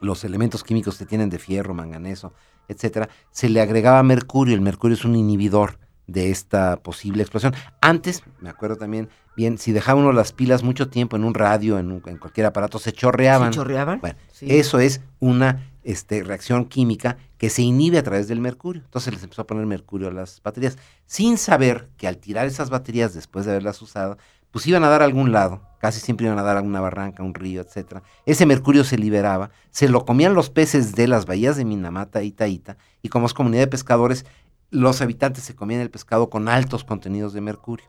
los 0.00 0.24
elementos 0.24 0.64
químicos 0.64 0.96
que 0.96 1.04
tienen 1.04 1.28
de 1.28 1.38
fierro, 1.38 1.74
manganeso, 1.74 2.32
etcétera, 2.66 3.10
se 3.30 3.50
le 3.50 3.60
agregaba 3.60 4.02
mercurio. 4.02 4.54
El 4.54 4.62
mercurio 4.62 4.96
es 4.96 5.04
un 5.04 5.16
inhibidor 5.16 5.78
de 6.08 6.30
esta 6.30 6.78
posible 6.78 7.22
explosión. 7.22 7.54
Antes, 7.80 8.24
me 8.40 8.50
acuerdo 8.50 8.76
también, 8.76 9.08
bien, 9.36 9.58
si 9.58 9.70
dejaba 9.70 10.00
uno 10.00 10.12
las 10.12 10.32
pilas 10.32 10.64
mucho 10.64 10.88
tiempo 10.88 11.14
en 11.14 11.22
un 11.22 11.34
radio, 11.34 11.78
en, 11.78 12.02
en 12.04 12.18
cualquier 12.18 12.46
aparato, 12.46 12.80
se 12.80 12.92
chorreaban. 12.92 13.52
¿Se 13.52 13.58
chorreaban? 13.58 14.00
Bueno, 14.00 14.18
eso 14.40 14.80
es 14.80 15.02
una 15.20 15.70
este, 15.84 16.24
reacción 16.24 16.64
química 16.64 17.18
que 17.36 17.50
se 17.50 17.62
inhibe 17.62 17.98
a 17.98 18.02
través 18.02 18.26
del 18.26 18.40
mercurio. 18.40 18.82
Entonces 18.84 19.14
les 19.14 19.22
empezó 19.22 19.42
a 19.42 19.46
poner 19.46 19.66
mercurio 19.66 20.08
a 20.08 20.12
las 20.12 20.42
baterías, 20.42 20.76
sin 21.06 21.38
saber 21.38 21.88
que 21.96 22.08
al 22.08 22.18
tirar 22.18 22.46
esas 22.46 22.70
baterías 22.70 23.14
después 23.14 23.44
de 23.44 23.52
haberlas 23.52 23.80
usado, 23.80 24.18
pues 24.50 24.66
iban 24.66 24.82
a 24.82 24.88
dar 24.88 25.02
a 25.02 25.04
algún 25.04 25.30
lado, 25.30 25.60
casi 25.78 26.00
siempre 26.00 26.26
iban 26.26 26.38
a 26.38 26.42
dar 26.42 26.56
a 26.56 26.62
una 26.62 26.80
barranca, 26.80 27.22
un 27.22 27.34
río, 27.34 27.60
etcétera. 27.60 28.02
Ese 28.24 28.46
mercurio 28.46 28.82
se 28.82 28.96
liberaba, 28.96 29.50
se 29.70 29.88
lo 29.88 30.06
comían 30.06 30.32
los 30.32 30.48
peces 30.48 30.94
de 30.94 31.06
las 31.06 31.26
bahías 31.26 31.58
de 31.58 31.66
Minamata 31.66 32.22
y 32.22 32.32
Taita, 32.32 32.78
y 33.02 33.10
como 33.10 33.26
es 33.26 33.34
comunidad 33.34 33.64
de 33.64 33.68
pescadores, 33.68 34.24
los 34.70 35.00
habitantes 35.00 35.44
se 35.44 35.54
comían 35.54 35.80
el 35.80 35.90
pescado 35.90 36.30
con 36.30 36.48
altos 36.48 36.84
contenidos 36.84 37.32
de 37.32 37.40
mercurio. 37.40 37.86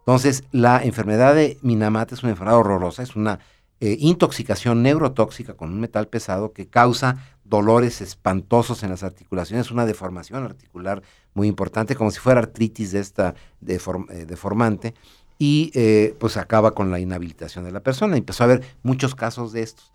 Entonces, 0.00 0.44
la 0.50 0.82
enfermedad 0.82 1.34
de 1.34 1.58
Minamata 1.62 2.14
es 2.14 2.22
una 2.22 2.30
enfermedad 2.30 2.58
horrorosa, 2.58 3.02
es 3.02 3.16
una 3.16 3.38
eh, 3.80 3.96
intoxicación 3.98 4.82
neurotóxica 4.82 5.54
con 5.54 5.72
un 5.72 5.80
metal 5.80 6.08
pesado 6.08 6.52
que 6.52 6.68
causa 6.68 7.16
dolores 7.44 8.00
espantosos 8.00 8.82
en 8.82 8.90
las 8.90 9.02
articulaciones, 9.02 9.70
una 9.70 9.86
deformación 9.86 10.44
articular 10.44 11.02
muy 11.34 11.48
importante, 11.48 11.96
como 11.96 12.10
si 12.10 12.20
fuera 12.20 12.40
artritis 12.40 12.92
de 12.92 13.00
esta 13.00 13.34
eh, 13.66 14.24
deformante. 14.26 14.94
y 15.38 15.70
eh, 15.74 16.14
pues 16.18 16.36
acaba 16.36 16.74
con 16.74 16.90
la 16.90 17.00
inhabilitación 17.00 17.64
de 17.64 17.72
la 17.72 17.80
persona. 17.80 18.16
Empezó 18.16 18.44
a 18.44 18.46
haber 18.46 18.62
muchos 18.82 19.14
casos 19.14 19.52
de 19.52 19.62
estos. 19.62 19.92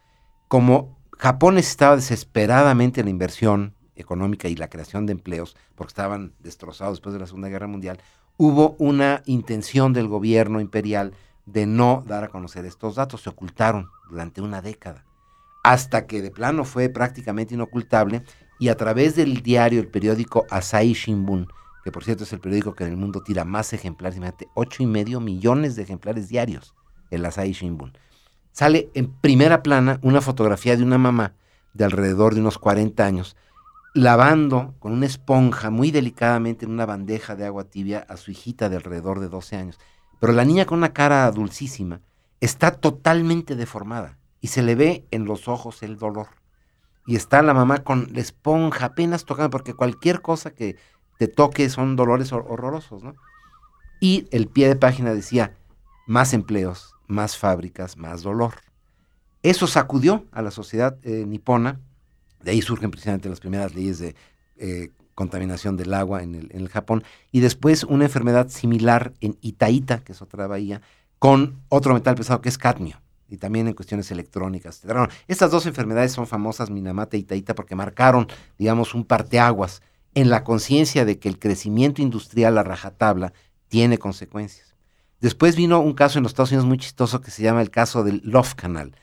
Como 0.47 0.97
Japón 1.17 1.55
necesitaba 1.55 1.95
desesperadamente 1.95 3.03
la 3.03 3.11
inversión 3.11 3.75
económica 3.95 4.47
y 4.47 4.55
la 4.55 4.69
creación 4.69 5.05
de 5.05 5.13
empleos, 5.13 5.55
porque 5.75 5.91
estaban 5.91 6.33
destrozados 6.39 6.97
después 6.97 7.13
de 7.13 7.19
la 7.19 7.27
Segunda 7.27 7.49
Guerra 7.49 7.67
Mundial, 7.67 7.99
hubo 8.37 8.75
una 8.79 9.21
intención 9.25 9.93
del 9.93 10.07
gobierno 10.07 10.59
imperial 10.59 11.13
de 11.45 11.65
no 11.65 12.03
dar 12.05 12.23
a 12.23 12.29
conocer 12.29 12.65
estos 12.65 12.95
datos, 12.95 13.21
se 13.21 13.29
ocultaron 13.29 13.89
durante 14.09 14.41
una 14.41 14.61
década, 14.61 15.05
hasta 15.63 16.07
que 16.07 16.21
de 16.21 16.31
plano 16.31 16.65
fue 16.65 16.89
prácticamente 16.89 17.53
inocultable 17.53 18.23
y 18.59 18.69
a 18.69 18.77
través 18.77 19.15
del 19.15 19.41
diario, 19.41 19.79
el 19.79 19.87
periódico 19.87 20.45
Asahi 20.49 20.93
Shimbun, 20.93 21.47
que 21.83 21.91
por 21.91 22.03
cierto 22.03 22.23
es 22.23 22.33
el 22.33 22.39
periódico 22.39 22.73
que 22.73 22.83
en 22.83 22.91
el 22.91 22.97
mundo 22.97 23.21
tira 23.21 23.45
más 23.45 23.73
ejemplares, 23.73 24.17
imagínate, 24.17 24.47
ocho 24.55 24.81
y 24.81 24.87
medio 24.87 25.19
millones 25.19 25.75
de 25.75 25.83
ejemplares 25.83 26.29
diarios, 26.29 26.73
el 27.11 27.25
Asahi 27.25 27.51
Shimbun, 27.51 27.93
sale 28.51 28.89
en 28.93 29.11
primera 29.11 29.61
plana 29.61 29.99
una 30.01 30.21
fotografía 30.21 30.75
de 30.75 30.83
una 30.83 30.97
mamá 30.97 31.33
de 31.73 31.83
alrededor 31.83 32.33
de 32.33 32.41
unos 32.41 32.57
40 32.57 33.05
años, 33.05 33.35
lavando 33.95 34.75
con 34.79 34.91
una 34.91 35.05
esponja 35.05 35.69
muy 35.69 35.89
delicadamente 35.89 36.65
en 36.65 36.71
una 36.71 36.85
bandeja 36.85 37.37
de 37.37 37.45
agua 37.45 37.63
tibia 37.63 38.05
a 38.09 38.17
su 38.17 38.29
hijita 38.29 38.67
de 38.67 38.75
alrededor 38.75 39.21
de 39.21 39.29
12 39.29 39.55
años. 39.55 39.79
Pero 40.19 40.33
la 40.33 40.43
niña 40.43 40.65
con 40.65 40.79
una 40.79 40.91
cara 40.91 41.31
dulcísima 41.31 42.01
está 42.41 42.71
totalmente 42.71 43.55
deformada 43.55 44.17
y 44.41 44.47
se 44.47 44.63
le 44.63 44.75
ve 44.75 45.05
en 45.11 45.23
los 45.23 45.47
ojos 45.47 45.81
el 45.81 45.97
dolor. 45.97 46.27
Y 47.07 47.15
está 47.15 47.41
la 47.41 47.53
mamá 47.53 47.85
con 47.85 48.09
la 48.11 48.19
esponja 48.19 48.87
apenas 48.87 49.23
tocando, 49.23 49.49
porque 49.49 49.73
cualquier 49.73 50.21
cosa 50.21 50.51
que 50.51 50.75
te 51.17 51.29
toque 51.29 51.69
son 51.69 51.95
dolores 51.95 52.33
horrorosos, 52.33 53.01
¿no? 53.01 53.15
Y 54.01 54.27
el 54.31 54.47
pie 54.47 54.67
de 54.67 54.75
página 54.75 55.13
decía, 55.13 55.55
más 56.05 56.33
empleos, 56.33 56.95
más 57.07 57.37
fábricas, 57.37 57.95
más 57.95 58.23
dolor. 58.23 58.55
Eso 59.41 59.67
sacudió 59.67 60.25
a 60.33 60.41
la 60.41 60.51
sociedad 60.51 60.97
eh, 61.03 61.25
nipona, 61.25 61.79
de 62.45 62.51
ahí 62.51 62.61
surgen 62.61 62.91
precisamente 62.91 63.27
las 63.27 63.39
primeras 63.39 63.73
leyes 63.73 63.97
de 63.97 64.15
eh, 64.57 64.91
contaminación 65.15 65.77
del 65.77 65.93
agua 65.93 66.21
en 66.21 66.35
el, 66.35 66.69
Japón, 66.69 67.03
y 67.31 67.39
después 67.39 67.83
una 67.83 68.05
enfermedad 68.05 68.49
similar 68.49 69.13
en 69.19 69.35
Itaíta, 69.41 70.03
que 70.03 70.11
es 70.11 70.21
otra 70.21 70.45
bahía, 70.45 70.81
con 71.17 71.59
otro 71.69 71.93
metal 71.95 72.15
pesado 72.15 72.41
que 72.41 72.49
es 72.49 72.57
cadmio, 72.59 73.01
y 73.29 73.37
también 73.37 73.67
en 73.67 73.73
cuestiones 73.73 74.11
electrónicas. 74.11 74.83
estas 75.27 75.49
dos 75.49 75.65
enfermedades 75.65 76.11
son 76.11 76.27
famosas, 76.27 76.69
Minamata 76.69 77.17
y 77.17 77.21
Itaíta, 77.21 77.55
porque 77.55 77.75
marcaron, 77.75 78.27
digamos, 78.59 78.93
un 78.93 79.05
parteaguas 79.05 79.81
en 80.13 80.29
la 80.29 80.43
conciencia 80.43 81.03
de 81.03 81.17
que 81.17 81.29
el 81.29 81.39
crecimiento 81.39 82.03
industrial 82.03 82.57
a 82.59 82.63
rajatabla 82.63 83.33
tiene 83.69 83.97
consecuencias. 83.97 84.75
Después 85.19 85.55
vino 85.55 85.79
un 85.79 85.93
caso 85.93 86.19
en 86.19 86.23
los 86.23 86.33
Estados 86.33 86.51
Unidos 86.51 86.67
muy 86.67 86.77
chistoso 86.77 87.21
que 87.21 87.31
se 87.31 87.41
llama 87.41 87.63
el 87.63 87.71
caso 87.71 88.03
del 88.03 88.21
Love 88.23 88.53
Canal, 88.53 88.95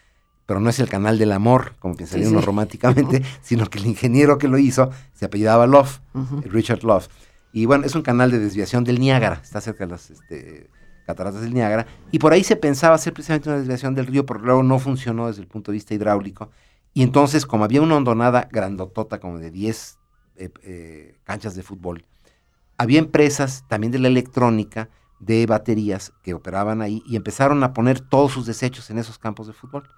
pero 0.53 0.61
no 0.61 0.69
es 0.69 0.79
el 0.81 0.89
canal 0.91 1.17
del 1.19 1.33
amor, 1.33 1.77
como 1.79 1.97
pensaría 1.97 2.29
uno 2.29 2.43
románticamente, 2.43 3.23
sino 3.41 3.71
que 3.71 3.79
el 3.79 3.87
ingeniero 3.87 4.37
que 4.37 4.49
lo 4.49 4.59
hizo 4.59 4.91
se 5.15 5.25
apellidaba 5.25 5.67
Love, 5.67 6.01
Richard 6.45 6.85
Love. 6.85 7.09
Y 7.55 7.65
bueno, 7.65 7.87
es 7.87 7.95
un 7.95 8.03
canal 8.03 8.31
de 8.31 8.39
desviación 8.39 8.85
del 8.85 9.01
Niágara, 9.01 9.41
está 9.43 9.63
cerca 9.63 9.87
de 9.87 9.93
las 9.93 10.11
este, 10.11 10.69
cataratas 11.07 11.41
del 11.41 11.55
Niágara, 11.55 11.87
y 12.11 12.19
por 12.19 12.35
ahí 12.35 12.45
se 12.45 12.57
pensaba 12.57 12.97
hacer 12.97 13.15
precisamente 13.15 13.49
una 13.49 13.61
desviación 13.61 13.95
del 13.95 14.07
río, 14.07 14.27
pero 14.27 14.41
luego 14.41 14.63
no 14.63 14.79
funcionó 14.79 15.29
desde 15.29 15.41
el 15.41 15.49
punto 15.49 15.73
de 15.73 15.77
vista 15.77 15.95
hidráulico. 15.95 16.51
Y 16.93 17.03
entonces, 17.03 17.47
como 17.47 17.65
había 17.65 17.81
una 17.81 17.97
hondonada 17.97 18.47
grandotota, 18.53 19.21
como 19.21 19.39
de 19.39 19.51
10 19.51 19.99
eh, 20.37 20.51
eh, 20.65 21.19
canchas 21.25 21.55
de 21.55 21.63
fútbol, 21.63 22.05
había 22.77 22.99
empresas 22.99 23.65
también 23.69 23.91
de 23.91 24.01
la 24.01 24.09
electrónica, 24.09 24.91
de 25.19 25.47
baterías 25.47 26.13
que 26.23 26.35
operaban 26.35 26.83
ahí, 26.83 27.03
y 27.07 27.17
empezaron 27.17 27.65
a 27.65 27.73
poner 27.73 28.01
todos 28.01 28.33
sus 28.33 28.45
desechos 28.45 28.91
en 28.91 28.99
esos 28.99 29.19
campos 29.19 29.47
de 29.47 29.55
fútbol 29.55 29.89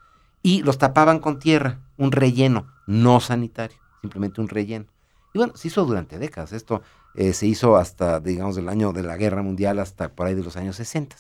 y 0.45 0.63
los 0.63 0.77
tapaban 0.77 1.21
con 1.21 1.39
tierra, 1.39 1.81
un 1.97 2.13
relleno, 2.13 2.67
no 2.87 3.19
sanitario, 3.19 3.79
simplemente 4.03 4.43
un 4.43 4.49
relleno. 4.49 4.85
Y 5.33 5.39
bueno, 5.39 5.57
se 5.57 5.69
hizo 5.69 5.87
durante 5.87 6.19
décadas, 6.19 6.53
esto 6.53 6.83
eh, 7.15 7.33
se 7.33 7.47
hizo 7.47 7.77
hasta, 7.77 8.21
digamos, 8.21 8.55
del 8.55 8.69
año 8.69 8.93
de 8.93 9.03
la 9.03 9.17
Guerra 9.17 9.43
Mundial 9.43 9.79
hasta 9.79 10.11
por 10.11 10.27
ahí 10.27 10.35
de 10.35 10.45
los 10.45 10.59
años 10.59 10.77
60. 10.77 11.17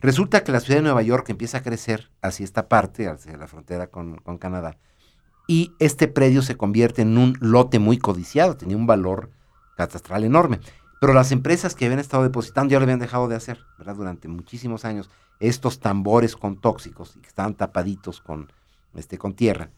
Resulta 0.00 0.42
que 0.42 0.50
la 0.50 0.58
ciudad 0.58 0.80
de 0.80 0.82
Nueva 0.82 1.02
York 1.02 1.30
empieza 1.30 1.58
a 1.58 1.62
crecer 1.62 2.10
hacia 2.22 2.42
esta 2.42 2.68
parte, 2.68 3.08
hacia 3.08 3.36
la 3.36 3.46
frontera 3.46 3.86
con, 3.86 4.16
con 4.16 4.36
Canadá, 4.36 4.76
y 5.46 5.72
este 5.78 6.08
predio 6.08 6.42
se 6.42 6.56
convierte 6.56 7.02
en 7.02 7.18
un 7.18 7.38
lote 7.40 7.78
muy 7.78 7.98
codiciado, 7.98 8.56
tenía 8.56 8.76
un 8.76 8.88
valor 8.88 9.30
catastral 9.76 10.24
enorme. 10.24 10.58
Pero 11.06 11.14
las 11.14 11.30
empresas 11.30 11.76
que 11.76 11.84
habían 11.84 12.00
estado 12.00 12.24
depositando 12.24 12.72
ya 12.72 12.80
lo 12.80 12.82
habían 12.82 12.98
dejado 12.98 13.28
de 13.28 13.36
hacer, 13.36 13.60
¿verdad? 13.78 13.94
Durante 13.94 14.26
muchísimos 14.26 14.84
años 14.84 15.08
estos 15.38 15.78
tambores 15.78 16.34
con 16.34 16.60
tóxicos 16.60 17.14
y 17.14 17.20
que 17.20 17.28
estaban 17.28 17.54
tapaditos 17.54 18.20
con, 18.20 18.50
este, 18.92 19.16
con 19.16 19.34
tierra, 19.34 19.70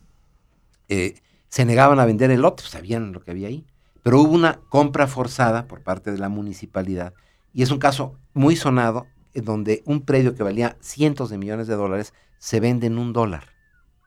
eh, 0.88 1.20
se 1.50 1.66
negaban 1.66 2.00
a 2.00 2.06
vender 2.06 2.30
el 2.30 2.40
lote, 2.40 2.62
sabían 2.62 3.12
lo 3.12 3.20
que 3.20 3.32
había 3.32 3.48
ahí. 3.48 3.66
Pero 4.02 4.22
hubo 4.22 4.32
una 4.32 4.60
compra 4.70 5.06
forzada 5.06 5.68
por 5.68 5.82
parte 5.82 6.12
de 6.12 6.16
la 6.16 6.30
municipalidad 6.30 7.12
y 7.52 7.60
es 7.60 7.70
un 7.70 7.78
caso 7.78 8.14
muy 8.32 8.56
sonado 8.56 9.06
en 9.34 9.44
donde 9.44 9.82
un 9.84 10.06
predio 10.06 10.34
que 10.34 10.42
valía 10.42 10.78
cientos 10.80 11.28
de 11.28 11.36
millones 11.36 11.66
de 11.66 11.74
dólares 11.74 12.14
se 12.38 12.58
vende 12.58 12.86
en 12.86 12.96
un 12.96 13.12
dólar. 13.12 13.48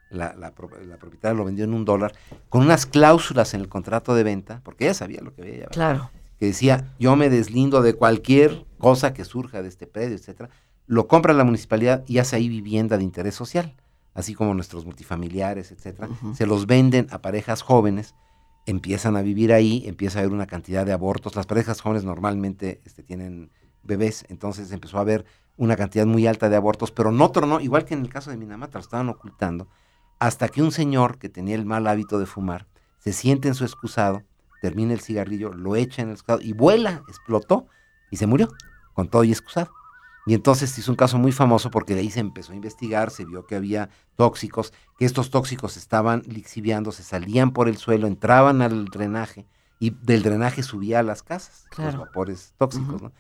La, 0.10 0.34
la, 0.34 0.56
propietaria 0.56 1.38
lo 1.38 1.46
vendió 1.46 1.66
en 1.66 1.76
un 1.76 1.86
dólar 1.86 2.14
con 2.50 2.64
unas 2.64 2.88
cláusulas 2.88 3.54
en 3.54 3.62
el 3.62 3.70
contrato 3.70 4.16
de 4.16 4.24
venta, 4.24 4.62
porque 4.64 4.86
ella 4.86 4.96
sabía 4.96 5.22
lo 5.22 5.36
que 5.36 5.44
había. 5.44 5.68
Claro. 5.68 6.10
Que 6.42 6.48
decía, 6.48 6.92
yo 6.98 7.16
me 7.16 7.30
deslindo 7.30 7.84
de 7.84 7.94
cualquier 7.94 8.66
cosa 8.80 9.14
que 9.14 9.26
surja 9.26 9.62
de 9.62 9.68
este 9.68 9.86
predio, 9.86 10.16
etcétera, 10.16 10.50
lo 10.88 11.08
compra 11.08 11.36
la 11.36 11.44
municipalidad 11.44 12.04
y 12.08 12.18
hace 12.18 12.36
ahí 12.36 12.50
vivienda 12.50 12.98
de 12.98 13.04
interés 13.04 13.36
social, 13.36 13.76
así 14.16 14.34
como 14.34 14.56
nuestros 14.56 14.84
multifamiliares, 14.84 15.72
etcétera. 15.72 16.10
Se 16.34 16.48
los 16.48 16.66
venden 16.66 17.06
a 17.12 17.22
parejas 17.22 17.62
jóvenes, 17.62 18.16
empiezan 18.66 19.18
a 19.18 19.22
vivir 19.22 19.54
ahí, 19.54 19.84
empieza 19.86 20.18
a 20.18 20.22
haber 20.24 20.34
una 20.34 20.48
cantidad 20.48 20.84
de 20.84 20.94
abortos. 20.94 21.36
Las 21.36 21.46
parejas 21.46 21.80
jóvenes 21.80 22.06
normalmente 22.06 22.82
este, 22.86 23.04
tienen 23.04 23.52
bebés, 23.84 24.26
entonces 24.28 24.72
empezó 24.72 24.98
a 24.98 25.02
haber 25.02 25.26
una 25.58 25.76
cantidad 25.76 26.08
muy 26.08 26.26
alta 26.26 26.50
de 26.50 26.56
abortos, 26.56 26.92
pero 26.92 27.12
no 27.12 27.30
tronó, 27.30 27.60
igual 27.60 27.86
que 27.86 27.94
en 27.94 28.02
el 28.02 28.10
caso 28.10 28.32
de 28.32 28.38
Minamata, 28.38 28.80
lo 28.80 28.84
estaban 28.84 29.10
ocultando, 29.10 29.68
hasta 30.18 30.50
que 30.50 30.64
un 30.64 30.72
señor 30.72 31.20
que 31.20 31.30
tenía 31.30 31.54
el 31.54 31.66
mal 31.66 31.86
hábito 31.86 32.18
de 32.18 32.26
fumar 32.26 32.66
se 32.98 33.14
siente 33.14 33.48
en 33.48 33.54
su 33.54 33.64
excusado, 33.64 34.24
termina 34.62 34.94
el 34.94 35.02
cigarrillo, 35.02 35.52
lo 35.54 35.76
echa 35.76 36.02
en 36.02 36.10
el 36.10 36.14
excusado 36.14 36.42
y 36.42 36.54
vuela, 36.54 37.04
explotó 37.10 37.68
y 38.12 38.18
se 38.18 38.28
murió, 38.28 38.48
con 38.94 39.10
todo 39.10 39.24
y 39.24 39.32
excusado. 39.32 39.72
Y 40.28 40.36
entonces 40.36 40.78
hizo 40.78 40.92
un 40.92 40.96
caso 40.96 41.18
muy 41.18 41.32
famoso 41.32 41.72
porque 41.72 41.96
de 41.96 42.02
ahí 42.02 42.12
se 42.12 42.20
empezó 42.20 42.54
a 42.54 42.56
investigar, 42.56 43.10
se 43.10 43.26
vio 43.26 43.48
que 43.48 43.56
había 43.56 43.90
tóxicos, 44.16 44.72
que 45.00 45.06
estos 45.06 45.32
tóxicos 45.32 45.78
estaban 45.78 46.22
lixiviando, 46.28 46.92
se 46.92 47.02
salían 47.04 47.52
por 47.52 47.68
el 47.68 47.78
suelo, 47.78 48.06
entraban 48.06 48.62
al 48.62 48.86
drenaje 48.86 49.48
y 49.80 49.90
del 49.90 50.22
drenaje 50.22 50.62
subía 50.62 51.00
a 51.00 51.04
las 51.04 51.24
casas, 51.24 51.66
los 51.76 51.98
vapores 51.98 52.54
tóxicos. 52.58 53.02
¿no? 53.02 53.12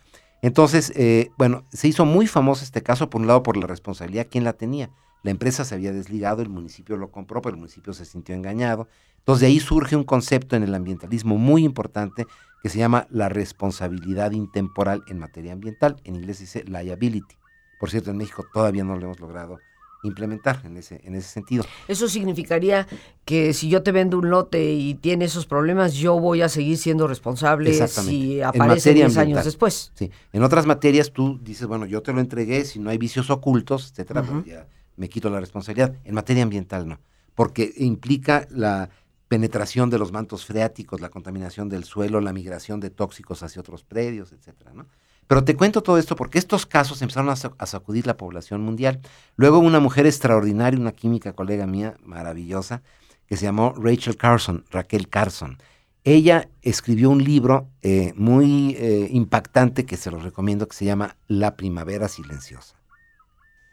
Entonces, 0.43 0.93
eh, 0.95 1.31
bueno, 1.37 1.65
se 1.71 1.87
hizo 1.87 2.05
muy 2.05 2.27
famoso 2.27 2.63
este 2.63 2.83
caso, 2.83 3.09
por 3.09 3.21
un 3.21 3.27
lado, 3.27 3.41
por 3.41 3.57
la 3.57 3.65
responsabilidad, 3.65 4.27
¿quién 4.29 4.43
la 4.43 4.53
tenía? 4.53 4.91
La 5.23 5.31
empresa 5.31 5.65
se 5.65 5.75
había 5.75 5.91
desligado, 5.91 6.41
el 6.41 6.49
municipio 6.49 6.97
lo 6.97 7.11
compró, 7.11 7.41
pero 7.41 7.55
el 7.55 7.59
municipio 7.59 7.93
se 7.93 8.05
sintió 8.05 8.33
engañado. 8.33 8.87
Entonces, 9.19 9.41
de 9.41 9.47
ahí 9.47 9.59
surge 9.59 9.95
un 9.95 10.03
concepto 10.03 10.55
en 10.55 10.63
el 10.63 10.73
ambientalismo 10.73 11.37
muy 11.37 11.63
importante 11.63 12.25
que 12.63 12.69
se 12.69 12.79
llama 12.79 13.07
la 13.09 13.29
responsabilidad 13.29 14.31
intemporal 14.31 15.03
en 15.07 15.19
materia 15.19 15.53
ambiental. 15.53 15.97
En 16.03 16.15
inglés 16.15 16.39
dice 16.39 16.63
liability. 16.63 17.35
Por 17.79 17.89
cierto, 17.89 18.11
en 18.11 18.17
México 18.17 18.45
todavía 18.51 18.83
no 18.83 18.95
lo 18.95 19.05
hemos 19.05 19.19
logrado 19.19 19.59
implementar 20.03 20.61
en 20.65 20.77
ese, 20.77 20.99
en 21.03 21.13
ese 21.13 21.29
sentido. 21.29 21.63
Eso 21.87 22.07
significaría 22.07 22.87
que 23.23 23.53
si 23.53 23.69
yo 23.69 23.83
te 23.83 23.91
vendo 23.91 24.17
un 24.17 24.31
lote 24.31 24.71
y 24.73 24.95
tiene 24.95 25.25
esos 25.25 25.45
problemas, 25.45 25.93
yo 25.93 26.19
voy 26.19 26.41
a 26.41 26.49
seguir 26.49 26.79
siendo 26.79 27.07
responsable 27.07 27.73
si 27.87 28.41
aparece 28.41 28.95
10 28.95 29.17
años 29.17 29.45
después. 29.45 29.91
Sí. 29.93 30.09
En 30.33 30.41
otras 30.41 30.65
materias 30.65 31.11
tú 31.11 31.39
dices, 31.43 31.67
bueno, 31.67 31.85
yo 31.85 32.01
te 32.01 32.13
lo 32.13 32.19
entregué, 32.19 32.65
si 32.65 32.79
no 32.79 32.89
hay 32.89 32.97
vicios 32.97 33.29
ocultos, 33.29 33.91
etcétera, 33.91 34.23
ya 34.45 34.67
me 35.01 35.09
quito 35.09 35.31
la 35.31 35.39
responsabilidad. 35.39 35.95
En 36.03 36.13
materia 36.13 36.43
ambiental 36.43 36.87
no, 36.87 36.99
porque 37.33 37.73
implica 37.77 38.47
la 38.51 38.89
penetración 39.27 39.89
de 39.89 39.97
los 39.97 40.11
mantos 40.11 40.45
freáticos, 40.45 41.01
la 41.01 41.09
contaminación 41.09 41.69
del 41.69 41.85
suelo, 41.85 42.21
la 42.21 42.33
migración 42.33 42.79
de 42.79 42.91
tóxicos 42.91 43.41
hacia 43.41 43.61
otros 43.61 43.83
predios, 43.83 44.31
etcétera, 44.31 44.73
¿no? 44.75 44.85
Pero 45.25 45.43
te 45.43 45.55
cuento 45.55 45.81
todo 45.81 45.97
esto 45.97 46.15
porque 46.15 46.37
estos 46.37 46.65
casos 46.65 47.01
empezaron 47.01 47.29
a, 47.29 47.65
sacudir 47.65 48.05
la 48.05 48.17
población 48.17 48.61
mundial. 48.61 48.99
Luego 49.37 49.59
una 49.59 49.79
mujer 49.79 50.05
extraordinaria, 50.05 50.79
una 50.79 50.91
química 50.91 51.33
colega 51.33 51.65
mía, 51.65 51.95
maravillosa, 52.03 52.83
que 53.25 53.37
se 53.37 53.45
llamó 53.45 53.73
Rachel 53.77 54.17
Carson, 54.17 54.65
Raquel 54.69 55.07
Carson. 55.07 55.57
Ella 56.03 56.49
escribió 56.61 57.09
un 57.09 57.23
libro 57.23 57.69
eh, 57.81 58.13
muy 58.17 58.75
eh, 58.77 59.07
impactante 59.09 59.85
que 59.85 59.95
se 59.95 60.11
lo 60.11 60.19
recomiendo, 60.19 60.67
que 60.67 60.75
se 60.75 60.85
llama 60.85 61.15
La 61.27 61.55
Primavera 61.55 62.09
Silenciosa. 62.09 62.80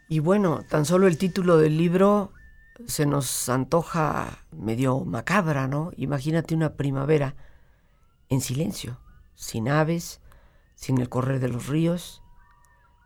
Y 0.09 0.19
bueno, 0.19 0.65
tan 0.67 0.85
solo 0.85 1.05
el 1.05 1.19
título 1.19 1.57
del 1.57 1.77
libro 1.77 2.33
se 2.87 3.05
nos 3.05 3.47
antoja 3.47 4.39
medio 4.51 5.01
macabra, 5.01 5.67
¿no? 5.67 5.91
Imagínate 5.97 6.55
una 6.55 6.73
primavera 6.73 7.35
en 8.27 8.41
silencio, 8.41 8.97
sin 9.35 9.69
aves, 9.69 10.19
sin 10.73 10.97
el 10.97 11.09
correr 11.09 11.39
de 11.39 11.49
los 11.49 11.67
ríos, 11.67 12.23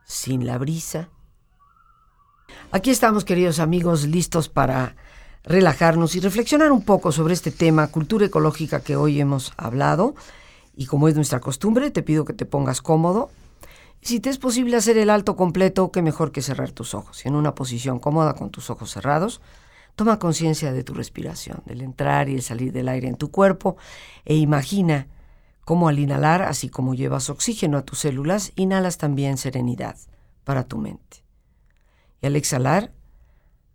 sin 0.06 0.48
la 0.48 0.58
brisa. 0.58 1.10
Aquí 2.72 2.90
estamos, 2.90 3.26
queridos 3.26 3.60
amigos, 3.60 4.08
listos 4.08 4.48
para 4.48 4.96
relajarnos 5.44 6.16
y 6.16 6.22
reflexionar 6.22 6.72
un 6.72 6.86
poco 6.86 7.12
sobre 7.12 7.34
este 7.34 7.52
tema, 7.52 7.88
cultura 7.88 8.28
ecológica 8.28 8.80
que 8.80 8.96
hoy 8.96 9.20
hemos 9.20 9.52
hablado. 9.58 10.16
Y 10.74 10.86
como 10.86 11.10
es 11.10 11.16
nuestra 11.16 11.42
costumbre, 11.42 11.92
te 11.92 12.02
pido 12.02 12.24
que 12.24 12.34
te 12.34 12.46
pongas 12.46 12.82
cómodo. 12.82 13.30
Si 14.04 14.20
te 14.20 14.30
es 14.30 14.38
posible 14.38 14.76
hacer 14.76 14.98
el 14.98 15.10
alto 15.10 15.38
completo, 15.38 15.90
qué 15.90 16.02
mejor 16.02 16.34
que 16.34 16.42
cerrar 16.42 16.72
tus 16.72 16.94
ojos. 16.94 17.26
En 17.26 17.36
una 17.36 17.56
posición 17.56 18.00
cómoda 18.00 18.36
con 18.36 18.50
tus 18.50 18.70
ojos 18.70 18.92
cerrados, 18.92 19.40
toma 19.96 20.20
conciencia 20.20 20.74
de 20.74 20.84
tu 20.84 20.94
respiración, 20.94 21.64
del 21.66 21.80
entrar 21.80 22.28
y 22.28 22.36
el 22.36 22.42
salir 22.42 22.74
del 22.74 22.90
aire 22.90 23.08
en 23.08 23.16
tu 23.16 23.32
cuerpo 23.32 23.78
e 24.26 24.36
imagina 24.36 25.08
cómo 25.64 25.88
al 25.88 26.00
inhalar, 26.00 26.42
así 26.42 26.68
como 26.68 26.96
llevas 26.96 27.30
oxígeno 27.30 27.78
a 27.78 27.84
tus 27.84 28.00
células, 28.00 28.52
inhalas 28.58 28.98
también 28.98 29.38
serenidad 29.38 29.96
para 30.44 30.68
tu 30.68 30.78
mente. 30.78 31.24
Y 32.22 32.26
al 32.26 32.36
exhalar, 32.36 32.92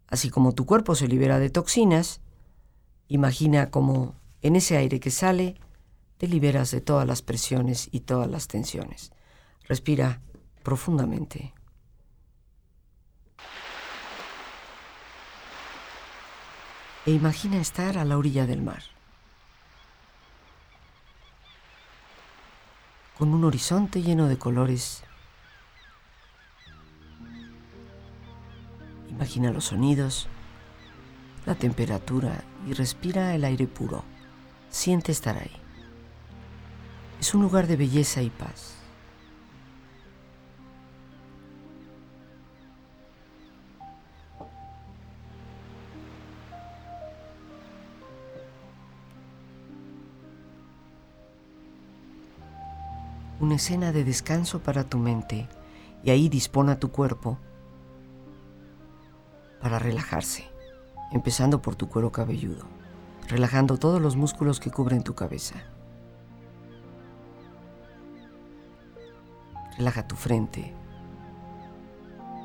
así 0.08 0.28
como 0.28 0.52
tu 0.52 0.66
cuerpo 0.66 0.94
se 0.94 1.08
libera 1.08 1.38
de 1.38 1.48
toxinas, 1.48 2.20
imagina 3.08 3.70
cómo 3.70 4.14
en 4.42 4.56
ese 4.56 4.76
aire 4.76 5.00
que 5.00 5.10
sale, 5.10 5.54
te 6.18 6.28
liberas 6.28 6.70
de 6.70 6.82
todas 6.82 7.06
las 7.06 7.22
presiones 7.22 7.88
y 7.92 8.00
todas 8.00 8.30
las 8.30 8.46
tensiones. 8.46 9.10
Respira 9.68 10.22
profundamente. 10.62 11.52
E 17.04 17.10
imagina 17.10 17.58
estar 17.58 17.98
a 17.98 18.04
la 18.04 18.16
orilla 18.16 18.46
del 18.46 18.62
mar, 18.62 18.82
con 23.18 23.34
un 23.34 23.44
horizonte 23.44 24.02
lleno 24.02 24.26
de 24.26 24.38
colores. 24.38 25.04
Imagina 29.10 29.50
los 29.50 29.66
sonidos, 29.66 30.28
la 31.44 31.54
temperatura 31.54 32.42
y 32.66 32.72
respira 32.72 33.34
el 33.34 33.44
aire 33.44 33.66
puro. 33.66 34.04
Siente 34.70 35.12
estar 35.12 35.36
ahí. 35.36 35.56
Es 37.20 37.34
un 37.34 37.42
lugar 37.42 37.66
de 37.66 37.76
belleza 37.76 38.22
y 38.22 38.30
paz. 38.30 38.77
Una 53.48 53.56
escena 53.56 53.92
de 53.92 54.04
descanso 54.04 54.62
para 54.62 54.84
tu 54.84 54.98
mente 54.98 55.48
y 56.04 56.10
ahí 56.10 56.28
dispone 56.28 56.76
tu 56.76 56.90
cuerpo 56.90 57.38
para 59.62 59.78
relajarse, 59.78 60.44
empezando 61.12 61.62
por 61.62 61.74
tu 61.74 61.88
cuero 61.88 62.12
cabelludo, 62.12 62.66
relajando 63.26 63.78
todos 63.78 64.02
los 64.02 64.16
músculos 64.16 64.60
que 64.60 64.70
cubren 64.70 65.02
tu 65.02 65.14
cabeza. 65.14 65.54
Relaja 69.78 70.06
tu 70.06 70.14
frente, 70.14 70.74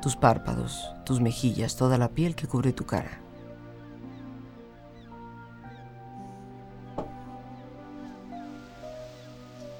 tus 0.00 0.16
párpados, 0.16 0.90
tus 1.04 1.20
mejillas, 1.20 1.76
toda 1.76 1.98
la 1.98 2.08
piel 2.08 2.34
que 2.34 2.46
cubre 2.46 2.72
tu 2.72 2.86
cara. 2.86 3.20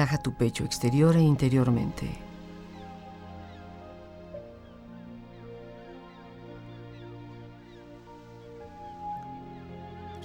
Relaja 0.00 0.16
tu 0.16 0.32
pecho 0.32 0.64
exterior 0.64 1.14
e 1.14 1.20
interiormente. 1.20 2.08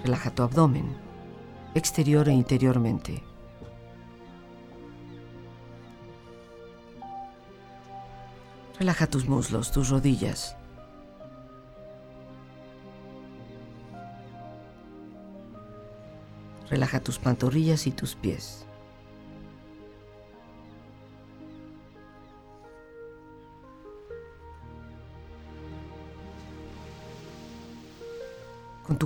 Relaja 0.01 0.31
tu 0.31 0.43
abdomen, 0.43 0.95
exterior 1.73 2.29
e 2.29 2.31
interiormente. 2.31 3.21
Relaja 8.79 9.07
tus 9.07 9.27
muslos, 9.27 9.71
tus 9.73 9.89
rodillas. 9.89 10.55
Relaja 16.69 17.01
tus 17.01 17.19
pantorrillas 17.19 17.88
y 17.88 17.91
tus 17.91 18.15
pies. 18.15 18.65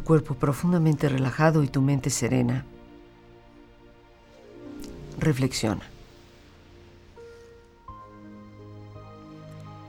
Cuerpo 0.09 0.33
profundamente 0.33 1.07
relajado 1.07 1.61
y 1.61 1.67
tu 1.67 1.83
mente 1.83 2.09
serena. 2.09 2.65
Reflexiona. 5.19 5.83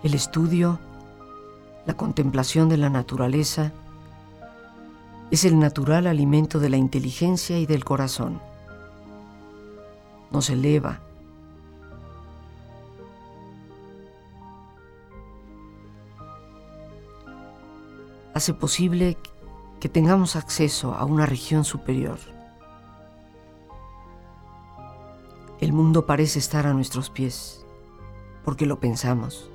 El 0.02 0.12
estudio, 0.12 0.78
la 1.86 1.94
contemplación 1.94 2.68
de 2.68 2.76
la 2.76 2.90
naturaleza, 2.90 3.72
es 5.30 5.46
el 5.46 5.58
natural 5.58 6.06
alimento 6.06 6.58
de 6.58 6.68
la 6.68 6.76
inteligencia 6.76 7.58
y 7.58 7.64
del 7.64 7.82
corazón. 7.82 8.42
Nos 10.30 10.50
eleva. 10.50 11.00
Hace 18.34 18.52
posible 18.52 19.16
que 19.80 19.88
tengamos 19.88 20.36
acceso 20.36 20.94
a 20.94 21.04
una 21.06 21.24
región 21.24 21.64
superior. 21.64 22.18
El 25.58 25.72
mundo 25.72 26.06
parece 26.06 26.38
estar 26.38 26.66
a 26.66 26.74
nuestros 26.74 27.10
pies, 27.10 27.64
porque 28.44 28.66
lo 28.66 28.78
pensamos, 28.78 29.50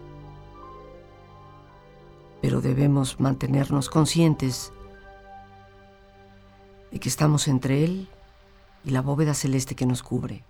pero 2.41 2.59
debemos 2.59 3.19
mantenernos 3.19 3.89
conscientes 3.89 4.73
de 6.91 6.99
que 6.99 7.09
estamos 7.09 7.47
entre 7.47 7.83
él 7.83 8.09
y 8.83 8.91
la 8.91 9.01
bóveda 9.01 9.33
celeste 9.33 9.75
que 9.75 9.85
nos 9.85 10.01
cubre. 10.01 10.43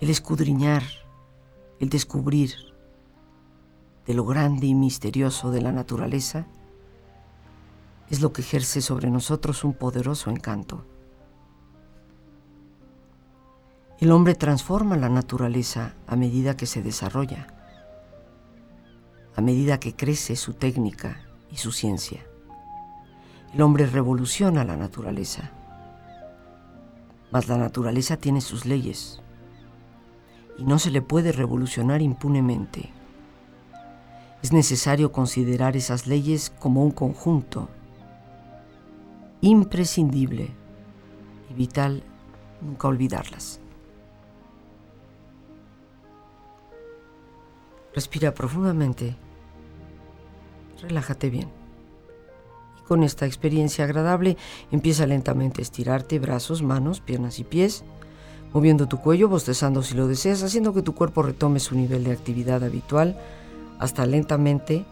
El 0.00 0.08
escudriñar, 0.08 0.82
el 1.78 1.90
descubrir, 1.90 2.69
de 4.10 4.14
lo 4.14 4.24
grande 4.24 4.66
y 4.66 4.74
misterioso 4.74 5.52
de 5.52 5.62
la 5.62 5.70
naturaleza, 5.70 6.44
es 8.08 8.20
lo 8.20 8.32
que 8.32 8.42
ejerce 8.42 8.80
sobre 8.80 9.08
nosotros 9.08 9.62
un 9.62 9.72
poderoso 9.72 10.30
encanto. 10.30 10.84
El 14.00 14.10
hombre 14.10 14.34
transforma 14.34 14.96
la 14.96 15.08
naturaleza 15.08 15.94
a 16.08 16.16
medida 16.16 16.56
que 16.56 16.66
se 16.66 16.82
desarrolla, 16.82 17.54
a 19.36 19.40
medida 19.40 19.78
que 19.78 19.94
crece 19.94 20.34
su 20.34 20.54
técnica 20.54 21.20
y 21.52 21.58
su 21.58 21.70
ciencia. 21.70 22.26
El 23.54 23.62
hombre 23.62 23.86
revoluciona 23.86 24.64
la 24.64 24.76
naturaleza, 24.76 25.52
mas 27.30 27.46
la 27.46 27.58
naturaleza 27.58 28.16
tiene 28.16 28.40
sus 28.40 28.66
leyes 28.66 29.22
y 30.58 30.64
no 30.64 30.80
se 30.80 30.90
le 30.90 31.00
puede 31.00 31.30
revolucionar 31.30 32.02
impunemente 32.02 32.92
es 34.42 34.52
necesario 34.52 35.12
considerar 35.12 35.76
esas 35.76 36.06
leyes 36.06 36.50
como 36.58 36.82
un 36.82 36.90
conjunto 36.90 37.68
imprescindible 39.42 40.50
y 41.50 41.54
vital 41.54 42.02
nunca 42.60 42.88
olvidarlas. 42.88 43.60
Respira 47.94 48.32
profundamente. 48.34 49.16
Relájate 50.80 51.30
bien. 51.30 51.48
con 52.86 53.04
esta 53.04 53.24
experiencia 53.24 53.84
agradable, 53.84 54.36
empieza 54.72 55.06
lentamente 55.06 55.60
a 55.60 55.62
estirarte 55.62 56.18
brazos, 56.18 56.60
manos, 56.60 57.00
piernas 57.00 57.38
y 57.38 57.44
pies, 57.44 57.84
moviendo 58.52 58.88
tu 58.88 58.98
cuello, 58.98 59.28
bostezando 59.28 59.84
si 59.84 59.94
lo 59.94 60.08
deseas, 60.08 60.42
haciendo 60.42 60.74
que 60.74 60.82
tu 60.82 60.92
cuerpo 60.92 61.22
retome 61.22 61.60
su 61.60 61.76
nivel 61.76 62.02
de 62.02 62.10
actividad 62.10 62.64
habitual 62.64 63.16
hasta 63.80 64.04
lentamente 64.04 64.84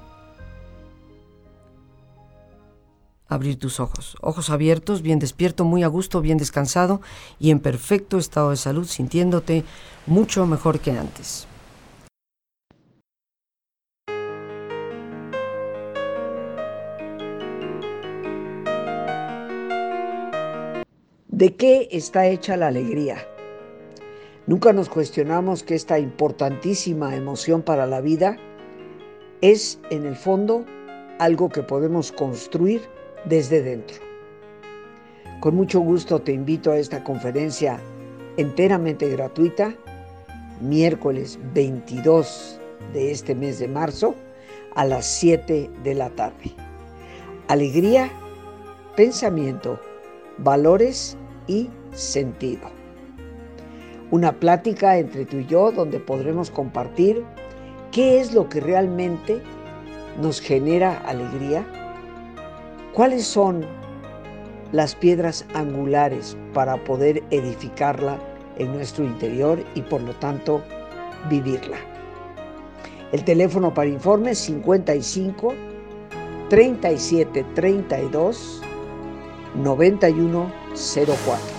abrir 3.29 3.59
tus 3.59 3.81
ojos. 3.81 4.17
Ojos 4.23 4.49
abiertos, 4.49 5.03
bien 5.03 5.19
despierto, 5.19 5.65
muy 5.65 5.83
a 5.83 5.89
gusto, 5.89 6.23
bien 6.23 6.39
descansado 6.39 7.03
y 7.39 7.51
en 7.51 7.61
perfecto 7.61 8.17
estado 8.17 8.51
de 8.51 8.57
salud, 8.57 8.87
sintiéndote 8.87 9.65
mucho 10.07 10.47
mejor 10.47 10.81
que 10.81 10.93
antes. 10.93 11.47
¿De 21.29 21.55
qué 21.55 21.89
está 21.93 22.27
hecha 22.27 22.57
la 22.57 22.69
alegría? 22.69 23.19
Nunca 24.47 24.73
nos 24.73 24.89
cuestionamos 24.89 25.63
que 25.63 25.75
esta 25.75 25.99
importantísima 25.99 27.15
emoción 27.15 27.61
para 27.61 27.87
la 27.87 28.01
vida 28.01 28.39
es, 29.41 29.79
en 29.91 30.07
el 30.07 30.17
fondo, 30.17 30.65
algo 31.19 31.49
que 31.49 31.63
podemos 31.63 32.13
construir 32.13 32.83
desde 33.25 33.63
dentro. 33.63 33.97
Con 35.41 35.55
mucho 35.55 35.81
gusto 35.81 36.21
te 36.21 36.33
invito 36.33 36.73
a 36.73 36.79
esta 36.79 37.05
conferencia 37.05 37.79
enteramente 38.37 39.09
gratuita, 39.09 39.75
miércoles 40.61 41.39
22 41.55 42.59
de 42.93 43.11
este 43.11 43.35
mes 43.35 43.59
de 43.59 43.69
marzo 43.69 44.15
a 44.75 44.85
las 44.85 45.07
7 45.07 45.71
de 45.83 45.95
la 45.95 46.11
tarde. 46.11 46.53
Alegría, 47.49 48.11
pensamiento, 48.97 49.81
valores 50.39 51.17
y 51.47 51.71
sentido. 51.93 52.69
Una 54.11 54.33
plática 54.33 54.99
entre 54.99 55.27
tú 55.27 55.39
y 55.39 55.47
yo 55.47 55.71
donde 55.71 56.01
podremos 56.01 56.51
compartir 56.51 57.25
qué 57.93 58.21
es 58.21 58.35
lo 58.35 58.49
que 58.49 58.61
realmente 58.61 59.41
nos 60.21 60.41
genera 60.41 60.99
alegría, 61.07 61.65
cuáles 62.93 63.27
son 63.27 63.65
las 64.73 64.95
piedras 64.95 65.47
angulares 65.55 66.37
para 66.53 66.77
poder 66.85 67.23
edificarla 67.31 68.19
en 68.59 68.73
nuestro 68.73 69.05
interior 69.05 69.59
y 69.75 69.83
por 69.83 70.03
lo 70.03 70.13
tanto 70.15 70.63
vivirla. 71.31 71.79
El 73.13 73.25
teléfono 73.25 73.73
para 73.73 73.89
informes 73.89 74.39
55 74.39 75.55
37 76.51 77.47
32 77.55 78.63
9104. 79.55 81.59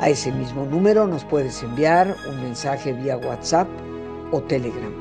A 0.00 0.08
ese 0.08 0.32
mismo 0.32 0.64
número 0.64 1.06
nos 1.06 1.24
puedes 1.24 1.62
enviar 1.62 2.16
un 2.28 2.42
mensaje 2.42 2.92
vía 2.92 3.16
WhatsApp 3.16 3.68
o 4.30 4.40
Telegram. 4.42 4.92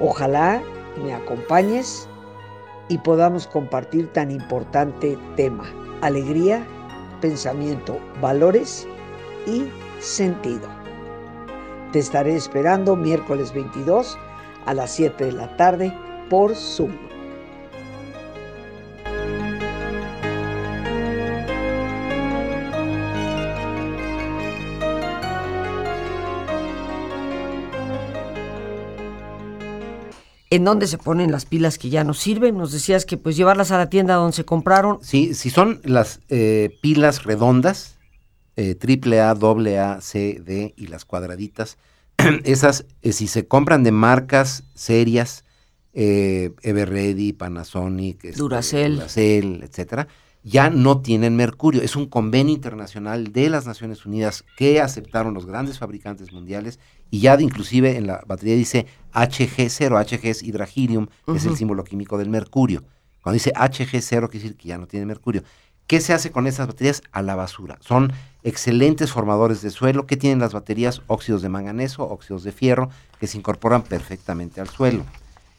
Ojalá 0.00 0.62
me 1.02 1.14
acompañes 1.14 2.08
y 2.88 2.98
podamos 2.98 3.46
compartir 3.46 4.12
tan 4.12 4.30
importante 4.30 5.18
tema, 5.36 5.64
alegría, 6.02 6.66
pensamiento, 7.20 7.98
valores 8.20 8.86
y 9.46 9.64
sentido. 10.00 10.68
Te 11.92 12.00
estaré 12.00 12.34
esperando 12.34 12.96
miércoles 12.96 13.52
22 13.54 14.18
a 14.66 14.74
las 14.74 14.90
7 14.92 15.24
de 15.24 15.32
la 15.32 15.56
tarde 15.56 15.96
por 16.28 16.54
Zoom. 16.54 17.13
En 30.54 30.64
dónde 30.64 30.86
se 30.86 30.98
ponen 30.98 31.32
las 31.32 31.46
pilas 31.46 31.78
que 31.78 31.90
ya 31.90 32.04
no 32.04 32.14
sirven. 32.14 32.56
Nos 32.56 32.72
decías 32.72 33.04
que 33.04 33.16
pues 33.16 33.36
llevarlas 33.36 33.70
a 33.70 33.78
la 33.78 33.90
tienda 33.90 34.14
donde 34.14 34.36
se 34.36 34.44
compraron. 34.44 34.98
Sí, 35.02 35.34
si 35.34 35.50
son 35.50 35.80
las 35.84 36.20
eh, 36.28 36.78
pilas 36.80 37.24
redondas, 37.24 37.96
eh, 38.56 38.74
triple 38.74 39.20
A, 39.20 39.34
doble 39.34 39.78
A, 39.78 40.00
C, 40.00 40.40
D 40.44 40.74
y 40.76 40.86
las 40.86 41.04
cuadraditas, 41.04 41.76
esas 42.44 42.86
eh, 43.02 43.12
si 43.12 43.26
se 43.26 43.46
compran 43.46 43.82
de 43.82 43.92
marcas 43.92 44.64
serias, 44.74 45.44
eh, 45.92 46.52
Everready, 46.62 47.32
Panasonic, 47.32 48.24
este, 48.24 48.38
Duracell. 48.38 48.96
Duracell, 48.96 49.62
etcétera, 49.62 50.08
ya 50.42 50.70
no 50.70 51.00
tienen 51.00 51.36
mercurio. 51.36 51.82
Es 51.82 51.96
un 51.96 52.06
convenio 52.06 52.54
internacional 52.54 53.32
de 53.32 53.48
las 53.48 53.66
Naciones 53.66 54.04
Unidas 54.04 54.44
que 54.56 54.80
aceptaron 54.80 55.34
los 55.34 55.46
grandes 55.46 55.78
fabricantes 55.78 56.32
mundiales 56.32 56.78
y 57.10 57.20
ya 57.20 57.36
de, 57.36 57.44
inclusive 57.44 57.96
en 57.96 58.06
la 58.06 58.22
batería 58.26 58.54
dice 58.54 58.86
HG0, 59.14 60.04
HG 60.04 60.26
es 60.28 60.42
hidrahelium, 60.42 61.06
que 61.24 61.36
es 61.36 61.46
el 61.46 61.56
símbolo 61.56 61.84
químico 61.84 62.18
del 62.18 62.28
mercurio. 62.28 62.84
Cuando 63.22 63.34
dice 63.34 63.52
HG0 63.54 64.28
quiere 64.28 64.42
decir 64.42 64.56
que 64.56 64.68
ya 64.68 64.76
no 64.76 64.86
tiene 64.86 65.06
mercurio. 65.06 65.42
¿Qué 65.86 66.00
se 66.00 66.12
hace 66.12 66.30
con 66.30 66.46
esas 66.46 66.66
baterías? 66.66 67.02
A 67.12 67.22
la 67.22 67.34
basura. 67.34 67.78
Son 67.80 68.12
excelentes 68.42 69.12
formadores 69.12 69.60
de 69.62 69.70
suelo. 69.70 70.06
¿Qué 70.06 70.16
tienen 70.16 70.38
las 70.38 70.52
baterías? 70.52 71.02
Óxidos 71.06 71.42
de 71.42 71.50
manganeso, 71.50 72.04
óxidos 72.08 72.42
de 72.42 72.52
fierro, 72.52 72.88
que 73.20 73.26
se 73.26 73.36
incorporan 73.36 73.82
perfectamente 73.82 74.60
al 74.60 74.68
suelo. 74.68 75.04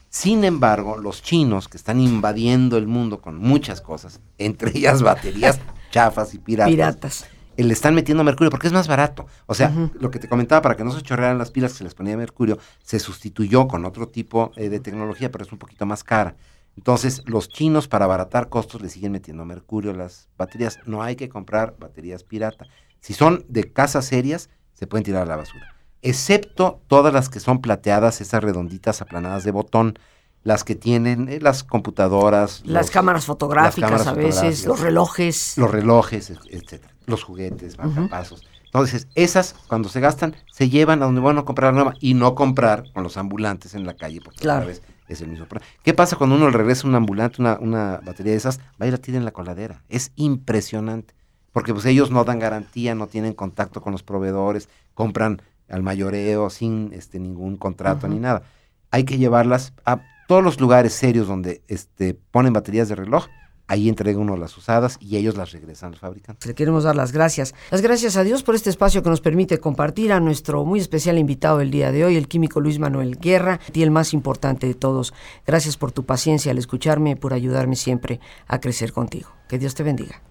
Sin 0.10 0.44
embargo, 0.44 0.98
los 0.98 1.22
chinos 1.22 1.68
que 1.68 1.78
están 1.78 2.00
invadiendo 2.00 2.78
el 2.78 2.88
mundo 2.88 3.22
con 3.22 3.38
muchas 3.38 3.82
cosas, 3.82 4.20
entre 4.38 4.72
ellas 4.76 5.02
baterías 5.02 5.60
chafas 5.92 6.34
y 6.34 6.40
piratas, 6.40 6.72
Piratas. 6.72 7.26
Eh, 7.58 7.64
le 7.64 7.74
están 7.74 7.96
metiendo 7.96 8.24
mercurio 8.24 8.50
porque 8.52 8.68
es 8.68 8.74
más 8.74 8.88
barato. 8.88 9.26
O 9.46 9.54
sea, 9.54 9.72
lo 10.00 10.12
que 10.12 10.20
te 10.20 10.28
comentaba, 10.30 10.62
para 10.62 10.76
que 10.76 10.84
no 10.84 10.92
se 10.92 11.02
chorrearan 11.02 11.38
las 11.38 11.52
pilas 11.52 11.72
que 11.74 11.80
se 11.80 11.84
les 11.84 11.94
ponía 11.94 12.16
mercurio, 12.18 12.58
se 12.84 13.00
sustituyó 13.00 13.68
con 13.68 13.86
otro 13.86 14.08
tipo 14.10 14.52
eh, 14.56 14.70
de 14.70 14.80
tecnología, 14.80 15.32
pero 15.32 15.44
es 15.44 15.52
un 15.52 15.58
poquito 15.60 15.86
más 15.86 16.04
cara. 16.04 16.36
Entonces, 16.78 17.22
los 17.26 17.48
chinos, 17.48 17.88
para 17.88 18.04
abaratar 18.06 18.50
costos, 18.50 18.82
le 18.82 18.90
siguen 18.90 19.14
metiendo 19.14 19.46
mercurio 19.46 19.92
a 19.92 19.94
las 19.96 20.28
baterías. 20.38 20.78
No 20.86 21.02
hay 21.04 21.16
que 21.16 21.30
comprar 21.30 21.76
baterías 21.80 22.24
pirata. 22.24 22.66
Si 23.00 23.14
son 23.14 23.46
de 23.48 23.72
casas 23.72 24.06
serias, 24.06 24.50
se 24.74 24.86
pueden 24.88 25.06
tirar 25.06 25.22
a 25.24 25.26
la 25.26 25.38
basura. 25.38 25.74
Excepto 26.02 26.82
todas 26.88 27.14
las 27.14 27.30
que 27.30 27.40
son 27.40 27.62
plateadas, 27.62 28.22
esas 28.22 28.44
redonditas 28.44 29.02
aplanadas 29.02 29.44
de 29.44 29.52
botón, 29.52 29.98
las 30.44 30.64
que 30.64 30.76
tienen 30.76 31.28
eh, 31.30 31.40
las 31.42 31.64
computadoras, 31.64 32.62
Las 32.66 32.84
los- 32.88 32.92
cámaras 32.92 33.26
fotográficas 33.26 33.90
cámaras 33.90 34.08
a 34.08 34.14
veces, 34.14 34.66
los 34.66 34.80
relojes. 34.80 35.58
los 35.58 35.72
relojes, 35.72 36.30
et- 36.30 36.40
etcétera, 36.52 36.94
los 37.08 37.24
juguetes, 37.24 37.78
marcapasos. 37.78 38.44
Entonces, 38.66 39.08
esas, 39.16 39.54
cuando 39.68 39.88
se 39.90 40.00
gastan, 40.02 40.36
se 40.52 40.70
llevan 40.70 41.02
a 41.02 41.06
donde 41.06 41.22
van 41.22 41.38
a 41.38 41.44
comprar 41.46 41.74
la 41.74 41.82
nueva 41.84 41.94
y 42.02 42.14
no 42.14 42.36
comprar 42.36 42.92
con 42.94 43.04
los 43.04 43.16
ambulantes 43.18 43.74
en 43.74 43.86
la 43.86 43.94
calle, 43.96 44.20
porque 44.22 44.40
Claro. 44.42 44.60
otra 44.62 44.68
vez 44.68 44.82
es 45.08 45.22
el 45.22 45.30
mismo 45.30 45.46
problema. 45.46 45.72
¿Qué 45.84 45.94
pasa 45.94 46.18
cuando 46.18 46.36
uno 46.36 46.50
le 46.50 46.58
regresa 46.58 46.88
un 46.88 46.96
ambulante, 46.96 47.42
una, 47.42 47.58
una 47.60 48.02
batería 48.06 48.32
de 48.34 48.38
esas? 48.38 48.60
Va 48.82 48.88
y 48.88 48.92
la 48.92 48.98
tira 48.98 49.18
en 49.18 49.24
la 49.26 49.32
coladera. 49.32 49.82
Es 49.88 50.12
impresionante, 50.16 51.14
porque 51.54 51.74
pues 51.74 51.86
ellos 51.86 52.12
no 52.12 52.26
dan 52.26 52.40
garantía, 52.40 52.96
no 52.96 53.08
tienen 53.08 53.34
contacto 53.34 53.82
con 53.82 53.94
los 53.94 54.04
proveedores, 54.04 54.68
compran 54.94 55.42
al 55.70 55.82
mayoreo 55.82 56.50
sin 56.50 56.92
este, 56.94 57.20
ningún 57.20 57.56
contrato 57.58 58.08
ni 58.08 58.20
nada. 58.20 58.44
Hay 58.92 59.04
que 59.06 59.18
llevarlas 59.18 59.74
a 59.86 60.02
todos 60.28 60.44
los 60.44 60.60
lugares 60.60 60.94
serios 60.94 61.28
donde 61.28 61.62
este, 61.68 62.14
ponen 62.32 62.52
baterías 62.54 62.90
de 62.90 62.96
reloj, 62.96 63.28
ahí 63.68 63.90
entrega 63.90 64.20
uno 64.20 64.38
las 64.38 64.58
usadas 64.58 64.98
y 65.00 65.18
ellos 65.18 65.38
las 65.38 65.52
regresan 65.52 65.94
al 65.94 66.00
fabricante. 66.00 66.48
Le 66.48 66.56
queremos 66.56 66.84
dar 66.84 66.96
las 66.96 67.12
gracias. 67.12 67.54
Las 67.72 67.82
gracias 67.82 68.18
a 68.18 68.24
Dios 68.24 68.44
por 68.44 68.56
este 68.56 68.70
espacio 68.70 69.04
que 69.04 69.10
nos 69.10 69.22
permite 69.22 69.60
compartir 69.60 70.12
a 70.12 70.20
nuestro 70.20 70.66
muy 70.66 70.80
especial 70.80 71.18
invitado 71.18 71.60
del 71.60 71.72
día 71.72 71.92
de 71.92 72.06
hoy, 72.06 72.18
el 72.18 72.28
químico 72.28 72.60
Luis 72.60 72.80
Manuel 72.80 73.18
Guerra, 73.20 73.60
y 73.74 73.84
el 73.84 73.92
más 73.92 74.14
importante 74.14 74.68
de 74.68 74.74
todos. 74.74 75.14
Gracias 75.46 75.78
por 75.78 75.92
tu 75.92 76.06
paciencia 76.06 76.52
al 76.52 76.58
escucharme 76.58 77.12
y 77.12 77.16
por 77.16 77.34
ayudarme 77.34 77.76
siempre 77.76 78.20
a 78.48 78.60
crecer 78.60 78.94
contigo. 78.94 79.30
Que 79.48 79.60
Dios 79.60 79.76
te 79.76 79.84
bendiga. 79.84 80.22